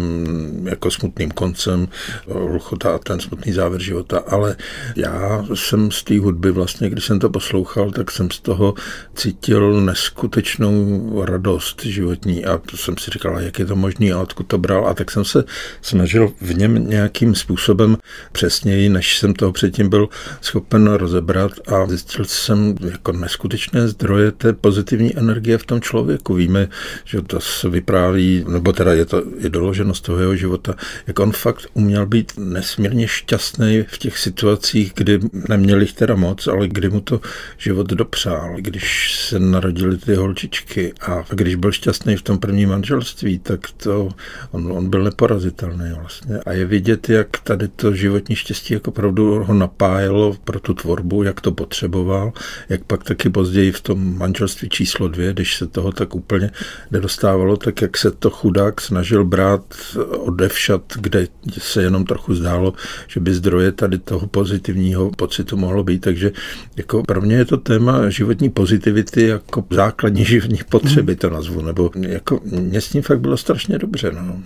jako 0.71 0.91
smutným 0.91 1.31
koncem 1.31 1.48
koncem 1.49 1.89
Luchota 2.27 2.95
a 2.95 2.99
ten 2.99 3.21
smutný 3.21 3.53
závěr 3.53 3.83
života, 3.83 4.19
ale 4.19 4.57
já 4.97 5.45
jsem 5.55 5.91
z 5.91 6.03
té 6.03 6.19
hudby 6.19 6.51
vlastně, 6.51 6.91
když 6.91 7.05
jsem 7.05 7.19
to 7.19 7.31
poslouchal, 7.31 7.91
tak 7.91 8.11
jsem 8.11 8.31
z 8.31 8.41
toho 8.41 8.75
cítil 9.15 9.81
neskutečnou 9.81 11.25
radost 11.25 11.83
životní. 11.85 12.45
A 12.45 12.59
to 12.59 12.77
jsem 12.77 12.99
si 12.99 13.11
říkal, 13.11 13.41
jak 13.41 13.59
je 13.59 13.67
to 13.67 13.77
možné 13.77 14.13
a 14.13 14.21
odkud 14.21 14.47
to 14.47 14.59
bral? 14.59 14.89
A 14.89 14.95
tak 14.95 15.11
jsem 15.11 15.25
se 15.25 15.45
snažil 15.83 16.33
v 16.41 16.55
něm 16.55 16.89
nějakým 16.89 17.35
způsobem 17.35 17.97
přesněji, 18.33 18.89
než 18.89 19.19
jsem 19.19 19.35
toho 19.35 19.53
předtím 19.53 19.89
byl 19.89 20.09
schopen 20.41 20.87
rozebrat. 20.87 21.53
A 21.67 21.87
zjistil 21.87 22.25
jsem 22.25 22.75
jako 22.81 23.13
neskutečné 23.13 23.89
zdroje 23.89 24.33
té 24.33 24.53
pozitivní 24.53 25.17
energie 25.19 25.59
v 25.59 25.67
tom 25.67 25.81
člověku. 25.81 26.35
Víme, 26.35 26.69
že 27.05 27.23
to 27.23 27.41
se 27.41 27.69
vypráví, 27.69 28.45
nebo 28.49 28.73
teda 28.73 28.93
je 28.93 29.05
to 29.05 29.23
je 29.39 29.49
doloženo 29.49 29.95
z 29.95 30.01
toho 30.01 30.19
jeho 30.19 30.37
života, 30.37 30.75
jak 31.07 31.19
on 31.19 31.33
fakt 31.39 31.67
uměl 31.75 32.07
být 32.07 32.33
nesmírně 32.37 33.09
šťastný 33.09 33.85
v 33.89 33.99
těch 33.99 34.19
situacích, 34.19 34.93
kdy 34.95 35.21
neměl 35.49 35.81
jich 35.81 35.93
teda 35.93 36.15
moc, 36.15 36.47
ale 36.47 36.69
kdy 36.69 36.89
mu 36.89 37.01
to 37.01 37.21
život 37.59 37.87
dopřál. 37.87 38.57
Když 38.59 39.17
se 39.21 39.39
narodili 39.39 39.99
ty 39.99 40.15
holčičky 40.15 40.93
a 41.01 41.25
když 41.31 41.55
byl 41.55 41.73
šťastný 41.73 42.17
v 42.17 42.23
tom 42.23 42.39
prvním 42.39 42.69
manželství, 42.69 43.39
tak 43.39 43.61
to 43.77 44.09
on, 44.51 44.73
on 44.73 44.91
byl 44.91 45.05
neporazitelný 45.05 45.93
vlastně. 45.99 46.39
A 46.47 46.53
je 46.53 46.65
vidět, 46.65 47.09
jak 47.09 47.29
tady 47.45 47.69
to 47.69 47.95
životní 47.95 48.37
štěstí 48.37 48.75
jako 48.75 48.91
opravdu 48.91 49.45
ho 49.45 49.55
napájelo 49.55 50.37
pro 50.45 50.61
tu 50.61 50.75
tvorbu, 50.75 51.23
jak 51.23 51.41
to 51.41 51.53
potřeboval, 51.53 52.33
jak 52.69 52.85
pak 52.85 53.05
taky 53.05 53.31
později 53.31 53.73
v 53.73 53.81
tom 53.81 54.19
manželství 54.19 54.69
číslo 54.69 55.09
dvě, 55.09 55.33
když 55.33 55.57
se 55.57 55.67
toho 55.67 55.93
tak 55.93 56.15
úplně 56.15 56.51
nedostávalo, 56.91 57.57
tak 57.57 57.83
jak 57.83 57.97
se 57.97 58.11
to 58.11 58.31
chudák 58.31 58.81
snažil 58.81 59.25
brát 59.25 59.75
odevšat, 60.11 60.83
kde 60.97 61.18
kde 61.45 61.61
se 61.61 61.83
jenom 61.83 62.05
trochu 62.05 62.35
zdálo, 62.35 62.73
že 63.09 63.21
by 63.21 63.35
zdroje 63.35 63.73
tady 63.73 63.99
toho 63.99 64.27
pozitivního 64.27 65.11
pocitu 65.11 65.57
mohlo 65.57 65.85
být. 65.85 65.99
Takže 65.99 66.33
jako 66.77 67.03
pro 67.03 67.21
mě 67.21 67.37
je 67.37 67.45
to 67.45 67.57
téma 67.57 68.11
životní 68.11 68.51
pozitivity 68.51 69.23
jako 69.23 69.65
základní 69.71 70.25
životní 70.25 70.61
potřeby, 70.69 71.17
to 71.17 71.31
nazvu, 71.31 71.63
nebo 71.63 71.91
jako 72.01 72.41
mě 72.45 72.81
s 72.81 72.89
tím 72.89 73.03
fakt 73.03 73.21
bylo 73.21 73.37
strašně 73.37 73.79
dobře. 73.79 74.13
No. 74.13 74.43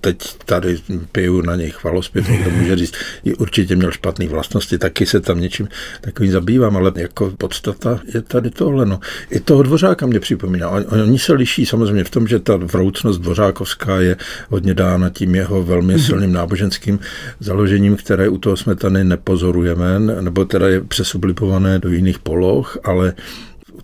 Teď 0.00 0.16
tady 0.44 0.78
piju 1.12 1.42
na 1.42 1.56
něj 1.56 1.70
chvalospěv, 1.70 2.28
někdo 2.28 2.50
může 2.50 2.76
říct, 2.76 2.94
určitě 3.38 3.76
měl 3.76 3.90
špatné 3.90 4.28
vlastnosti, 4.28 4.78
taky 4.78 5.06
se 5.06 5.20
tam 5.20 5.40
něčím 5.40 5.68
takovým 6.00 6.32
zabývám, 6.32 6.76
ale 6.76 6.92
jako 6.96 7.30
podstata 7.38 8.00
je 8.14 8.22
tady 8.22 8.50
tohle. 8.50 8.86
No. 8.86 9.00
I 9.30 9.40
toho 9.40 9.62
dvořáka 9.62 10.06
mě 10.06 10.20
připomíná. 10.20 10.70
Oni 10.70 11.18
se 11.18 11.32
liší 11.32 11.66
samozřejmě 11.66 12.04
v 12.04 12.10
tom, 12.10 12.26
že 12.26 12.38
ta 12.38 12.56
vroucnost 12.56 13.20
dvořákovská 13.20 14.00
je 14.00 14.16
hodně 14.48 14.74
dána 14.74 15.10
tím 15.10 15.34
jeho 15.34 15.62
velmi. 15.62 15.94
Silným 16.06 16.32
náboženským 16.32 16.98
založením, 17.40 17.96
které 17.96 18.28
u 18.28 18.38
toho 18.38 18.56
smetany 18.56 19.04
nepozorujeme, 19.04 19.98
nebo 19.98 20.44
teda 20.44 20.68
je 20.68 20.80
přesublipované 20.80 21.78
do 21.78 21.88
jiných 21.88 22.18
poloh, 22.18 22.78
ale 22.84 23.14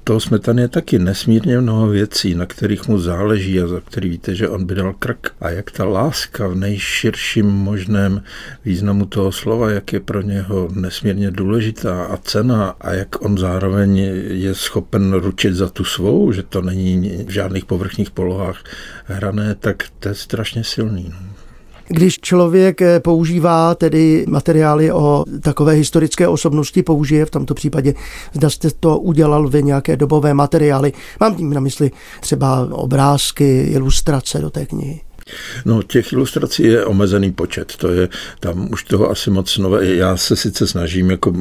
toho 0.05 0.21
smetany 0.21 0.63
je 0.63 0.69
taky 0.69 0.99
nesmírně 0.99 1.61
mnoho 1.61 1.89
věcí, 1.89 2.35
na 2.35 2.47
kterých 2.47 2.89
mu 2.89 2.99
záleží 2.99 3.61
a 3.61 3.67
za 3.67 3.81
který 3.81 4.09
víte, 4.09 4.35
že 4.35 4.49
on 4.49 4.65
by 4.65 4.75
dal 4.75 4.93
krk. 4.93 5.31
A 5.41 5.51
jak 5.51 5.71
ta 5.71 5.85
láska 5.85 6.49
v 6.49 6.55
nejširším 6.55 7.47
možném 7.47 8.23
významu 8.65 9.07
toho 9.07 9.33
slova, 9.33 9.71
jak 9.71 9.93
je 9.93 10.01
pro 10.01 10.23
něho 10.23 10.69
nesmírně 10.75 11.31
důležitá 11.31 12.05
a 12.05 12.17
cena 12.17 12.75
a 12.81 12.93
jak 12.93 13.25
on 13.25 13.39
zároveň 13.39 13.99
je 14.29 14.55
schopen 14.55 15.13
ručit 15.13 15.55
za 15.55 15.69
tu 15.69 15.85
svou, 15.85 16.33
že 16.33 16.43
to 16.43 16.63
není 16.63 17.25
v 17.27 17.31
žádných 17.31 17.65
povrchních 17.65 18.11
polohách 18.11 18.65
hrané, 19.05 19.55
tak 19.55 19.85
to 19.99 20.09
je 20.09 20.15
strašně 20.15 20.65
silný. 20.65 21.13
No. 21.13 21.30
Když 21.93 22.21
člověk 22.21 22.83
eh, 22.83 23.01
používá 23.01 23.75
tedy 23.75 24.25
materiály 24.29 24.93
o 24.93 25.25
takové 25.41 25.73
historické 25.73 26.29
osobnosti, 26.29 26.83
použije 26.83 27.27
v 27.27 27.31
tomto 27.31 27.55
případě, 27.55 27.95
zda 28.33 28.51
jste 28.51 28.71
to 28.71 28.99
udělal 28.99 29.49
ve 29.49 29.63
nějaké 29.63 29.97
dobové 29.97 30.35
materiály. 30.35 30.93
Mám 31.21 31.35
tím 31.35 31.55
na 31.55 31.61
mysli 31.61 31.91
třeba 32.21 32.69
obrázky, 32.73 33.63
ilustrace 33.63 34.39
do 34.39 34.51
té 34.51 34.67
knihy. 34.67 35.01
No, 35.65 35.83
těch 35.83 36.13
ilustrací 36.13 36.63
je 36.63 36.85
omezený 36.85 37.33
počet, 37.33 37.77
to 37.77 37.89
je, 37.89 38.09
tam 38.41 38.69
už 38.73 38.85
toho 38.85 39.11
asi 39.11 39.31
moc 39.31 39.59
nové, 39.59 39.87
já 39.87 40.17
se 40.17 40.37
sice 40.37 40.67
snažím 40.67 41.11
jako 41.11 41.35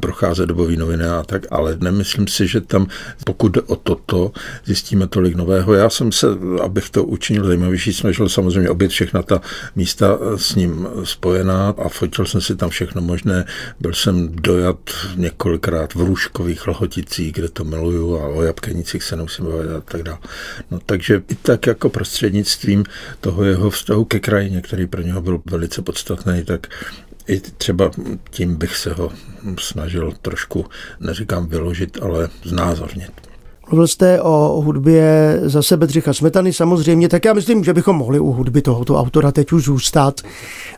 procházet 0.00 0.46
dobový 0.46 0.76
noviny 0.76 1.04
a 1.04 1.22
tak, 1.26 1.46
ale 1.50 1.76
nemyslím 1.80 2.26
si, 2.26 2.46
že 2.46 2.60
tam, 2.60 2.86
pokud 3.24 3.58
o 3.66 3.76
toto, 3.76 4.32
zjistíme 4.64 5.06
tolik 5.06 5.34
nového. 5.34 5.74
Já 5.74 5.90
jsem 5.90 6.12
se, 6.12 6.26
abych 6.62 6.90
to 6.90 7.04
učinil 7.04 7.46
zajímavější, 7.46 7.92
snažil 7.92 8.28
samozřejmě 8.28 8.70
obět 8.70 8.90
všechna 8.90 9.22
ta 9.22 9.40
místa 9.76 10.18
s 10.36 10.54
ním 10.54 10.88
spojená 11.04 11.74
a 11.78 11.88
fotil 11.88 12.26
jsem 12.26 12.40
si 12.40 12.56
tam 12.56 12.70
všechno 12.70 13.02
možné. 13.02 13.44
Byl 13.80 13.94
jsem 13.94 14.28
dojat 14.32 14.78
několikrát 15.16 15.94
v 15.94 16.00
Růžkových 16.00 16.66
Lhoticích, 16.66 17.32
kde 17.32 17.48
to 17.48 17.64
miluju 17.64 18.18
a 18.18 18.26
o 18.28 18.42
Jabkenicích 18.42 19.02
se 19.02 19.16
nemusím 19.16 19.44
bavit 19.44 19.70
a 19.70 19.80
tak 19.80 20.02
dále. 20.02 20.18
No, 20.70 20.78
takže 20.86 21.22
i 21.28 21.34
tak 21.34 21.66
jako 21.66 21.88
prostřednictvím 21.88 22.84
toho 23.20 23.35
jeho 23.44 23.70
vztahu 23.70 24.04
ke 24.04 24.20
krajině, 24.20 24.62
který 24.62 24.86
pro 24.86 25.02
něho 25.02 25.20
byl 25.20 25.40
velice 25.50 25.82
podstatný, 25.82 26.44
tak 26.44 26.66
i 27.28 27.40
třeba 27.40 27.90
tím 28.30 28.56
bych 28.56 28.76
se 28.76 28.92
ho 28.92 29.10
snažil 29.58 30.12
trošku, 30.22 30.64
neříkám 31.00 31.46
vyložit, 31.46 31.98
ale 32.02 32.28
znázornit. 32.44 33.10
Mluvil 33.70 33.86
jste 33.86 34.22
o 34.22 34.60
hudbě 34.64 35.38
zase 35.42 35.76
Bedřicha 35.76 36.12
Smetany 36.12 36.52
samozřejmě, 36.52 37.08
tak 37.08 37.24
já 37.24 37.32
myslím, 37.32 37.64
že 37.64 37.74
bychom 37.74 37.96
mohli 37.96 38.20
u 38.20 38.32
hudby 38.32 38.62
tohoto 38.62 38.96
autora 38.96 39.32
teď 39.32 39.52
už 39.52 39.64
zůstat. 39.64 40.20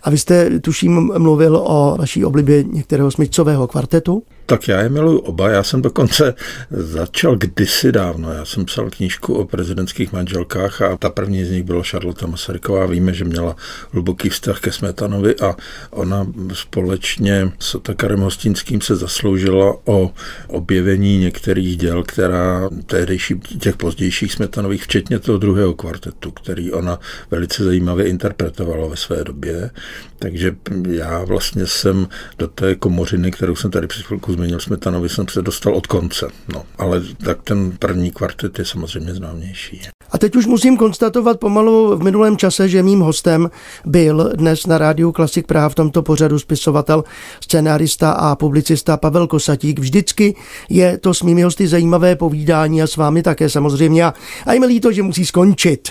A 0.03 0.11
vy 0.11 0.19
jste, 0.19 0.61
tuším, 0.61 1.13
mluvil 1.19 1.57
o 1.57 1.97
vaší 1.99 2.25
oblibě 2.25 2.65
některého 2.65 3.11
smyčcového 3.11 3.67
kvartetu. 3.67 4.23
Tak 4.49 4.69
já 4.69 4.81
je 4.81 4.89
miluji 4.89 5.19
oba. 5.19 5.51
Já 5.51 5.63
jsem 5.63 5.83
dokonce 5.83 6.35
začal 6.71 7.37
kdysi 7.37 7.93
dávno. 7.93 8.33
Já 8.33 8.45
jsem 8.45 8.65
psal 8.65 8.91
knížku 8.91 9.35
o 9.35 9.45
prezidentských 9.45 10.13
manželkách 10.13 10.83
a 10.83 10.97
ta 10.97 11.11
první 11.11 11.45
z 11.45 11.51
nich 11.51 11.63
byla 11.63 11.83
Charlotte 11.83 12.27
Masaryková. 12.27 12.87
Víme, 12.87 13.13
že 13.13 13.25
měla 13.25 13.57
hluboký 13.93 14.29
vztah 14.29 14.61
ke 14.61 14.73
Smetanovi 14.73 15.37
a 15.37 15.57
ona 15.91 16.27
společně 16.53 17.53
s 17.59 17.75
Otakarem 17.75 18.21
Hostinským 18.21 18.81
se 18.81 18.97
zasloužila 18.97 19.77
o 19.85 20.11
objevení 20.47 21.19
některých 21.19 21.77
děl, 21.77 22.03
která 22.03 22.69
tehdejší, 22.87 23.41
těch 23.41 23.77
pozdějších 23.77 24.33
Smetanových, 24.33 24.83
včetně 24.83 25.19
toho 25.19 25.39
druhého 25.39 25.75
kvartetu, 25.75 26.31
který 26.31 26.73
ona 26.73 26.99
velice 27.31 27.65
zajímavě 27.65 28.09
interpretovala 28.09 28.89
ve 28.89 28.97
své 28.97 29.25
době. 29.25 29.71
Takže 30.19 30.57
já 30.91 31.25
vlastně 31.25 31.67
jsem 31.67 32.09
do 32.39 32.49
té 32.49 32.75
komořiny, 32.75 33.31
kterou 33.31 33.57
jsem 33.57 33.71
tady 33.71 33.87
před 33.87 34.07
chvilkou 34.07 34.38
zmínil 34.39 34.61
Smetanovi, 34.61 35.09
jsem 35.09 35.29
se 35.29 35.43
dostal 35.43 35.75
od 35.75 35.87
konce. 35.87 36.29
No, 36.55 36.63
ale 36.79 37.03
tak 37.25 37.39
ten 37.45 37.73
první 37.79 38.11
kvartet 38.11 38.59
je 38.59 38.65
samozřejmě 38.65 39.15
známější. 39.15 39.81
A 40.11 40.19
teď 40.19 40.37
už 40.37 40.47
musím 40.47 40.77
konstatovat 40.77 41.41
pomalu 41.41 41.97
v 41.97 42.03
minulém 42.03 42.37
čase, 42.37 42.69
že 42.69 42.83
mým 42.83 43.01
hostem 43.01 43.51
byl 43.87 44.33
dnes 44.35 44.67
na 44.67 44.79
rádiu 44.79 45.13
Klasik 45.13 45.47
Praha 45.47 45.69
v 45.69 45.75
tomto 45.75 46.03
pořadu 46.03 46.39
spisovatel, 46.39 47.05
scenárista 47.41 48.13
a 48.13 48.37
publicista 48.37 48.97
Pavel 48.97 49.27
Kosatík. 49.27 49.79
Vždycky 49.79 50.35
je 50.69 50.99
to 50.99 51.15
s 51.15 51.23
mými 51.23 51.43
hosty 51.43 51.69
zajímavé 51.69 52.17
povídání 52.17 52.83
a 52.83 52.87
s 52.87 52.97
vámi 52.97 53.23
také 53.23 53.51
samozřejmě. 53.51 54.05
A, 54.05 54.15
a 54.47 54.53
je 54.53 54.61
mi 54.61 54.67
líto, 54.67 54.93
že 54.93 55.03
musí 55.03 55.27
skončit. 55.27 55.89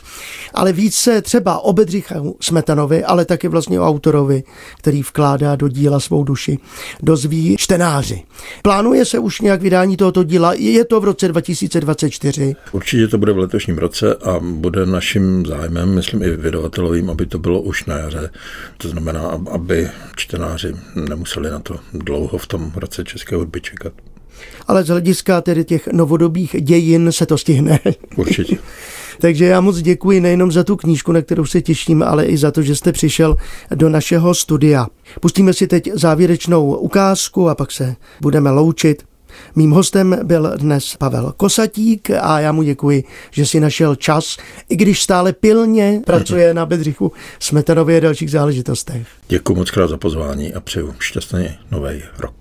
Ale 0.54 0.74
více 0.74 1.22
třeba 1.22 1.60
o 1.60 1.74
Bedřichu 1.74 2.38
Smetanovi, 2.42 3.04
ale 3.04 3.26
taky 3.26 3.48
vlastně 3.48 3.80
o 3.80 3.88
autorovi, 3.88 4.44
který 4.78 5.02
vkládá 5.02 5.56
do 5.56 5.68
díla 5.68 6.00
svou 6.00 6.24
duši, 6.24 6.58
dozví 7.02 7.56
čtenáři. 7.60 8.24
Plánuje 8.62 9.06
se 9.06 9.20
už 9.20 9.42
nějak 9.42 9.62
vydání 9.62 9.98
tohoto 9.98 10.24
díla? 10.24 10.54
Je 10.54 10.86
to 10.86 11.02
v 11.02 11.04
roce 11.04 11.28
2024? 11.28 12.56
Určitě 12.72 13.08
to 13.08 13.18
bude 13.18 13.34
v 13.34 13.38
letošním 13.38 13.78
roce 13.78 14.16
a 14.16 14.40
bude 14.40 14.86
naším 14.86 15.46
zájmem, 15.46 15.96
myslím 15.96 16.24
i 16.24 16.32
vydavatelovým, 16.32 17.10
aby 17.10 17.26
to 17.26 17.40
bylo 17.40 17.62
už 17.62 17.86
na 17.86 17.98
jaře. 17.98 18.30
To 18.78 18.90
znamená, 18.90 19.40
aby 19.52 19.90
čtenáři 20.16 20.74
nemuseli 21.10 21.50
na 21.50 21.60
to 21.60 21.80
dlouho 21.94 22.38
v 22.38 22.48
tom 22.48 22.72
roce 22.76 23.04
české 23.04 23.36
hudby 23.36 23.62
čekat. 23.62 23.94
Ale 24.68 24.84
z 24.84 24.88
hlediska 24.88 25.42
tedy 25.42 25.64
těch 25.64 25.88
novodobých 25.88 26.56
dějin 26.60 27.12
se 27.12 27.26
to 27.26 27.38
stihne. 27.38 27.80
Určitě. 28.16 28.58
Takže 29.20 29.46
já 29.46 29.62
moc 29.62 29.78
děkuji 29.78 30.20
nejenom 30.20 30.52
za 30.52 30.64
tu 30.64 30.76
knížku, 30.76 31.12
na 31.12 31.22
kterou 31.22 31.46
se 31.46 31.62
těším, 31.62 32.04
ale 32.04 32.26
i 32.26 32.38
za 32.38 32.52
to, 32.52 32.62
že 32.62 32.76
jste 32.76 32.92
přišel 32.92 33.36
do 33.76 33.90
našeho 33.90 34.36
studia. 34.36 34.88
Pustíme 35.20 35.54
si 35.54 35.68
teď 35.68 35.90
závěrečnou 35.94 36.76
ukázku 36.76 37.50
a 37.50 37.56
pak 37.56 37.72
se 37.72 37.96
budeme 38.22 38.52
loučit. 38.52 39.04
Mým 39.56 39.72
hostem 39.72 40.20
byl 40.24 40.54
dnes 40.58 40.96
Pavel 40.96 41.34
Kosatík 41.38 42.10
a 42.22 42.40
já 42.40 42.52
mu 42.52 42.64
děkuji, 42.64 43.04
že 43.32 43.46
si 43.46 43.60
našel 43.60 43.96
čas, 43.96 44.38
i 44.70 44.76
když 44.76 45.02
stále 45.02 45.34
pilně 45.34 46.02
pracuje 46.06 46.54
na 46.54 46.66
Bedřichu 46.66 47.12
Smetanově 47.40 47.98
a 47.98 48.00
dalších 48.00 48.32
záležitostech. 48.32 49.08
Děkuji 49.28 49.56
moc 49.56 49.72
krát 49.72 49.90
za 49.90 49.98
pozvání 49.98 50.54
a 50.54 50.60
přeju 50.60 50.96
šťastný 51.00 51.50
nový 51.72 52.02
rok. 52.20 52.34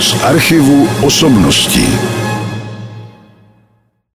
Z 0.00 0.22
archivu 0.22 0.88
osobností. 1.06 1.86